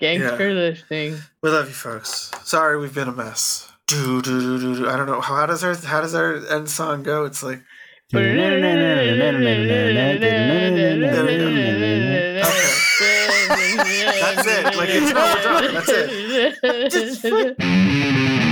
[0.02, 0.36] Thanks Yeah.
[0.36, 1.18] listening.
[1.43, 2.32] we love you, folks.
[2.43, 3.72] Sorry, we've been a mess.
[3.88, 4.76] Do do do do.
[4.78, 4.89] do.
[4.89, 7.24] I don't know how does our how does our end song go?
[7.26, 7.62] It's like
[13.12, 14.76] That's it.
[14.78, 15.74] Like, it's not- we're done.
[15.74, 17.56] That's it.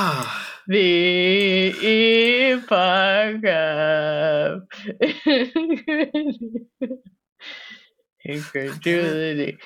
[0.00, 4.62] Ah, the epoch of
[8.24, 9.58] incredulity.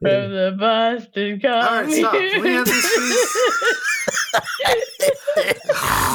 [0.00, 2.12] From the Boston All right, stop.
[2.12, 2.32] Commune.
[2.32, 2.94] Can we end this,
[5.36, 6.02] please?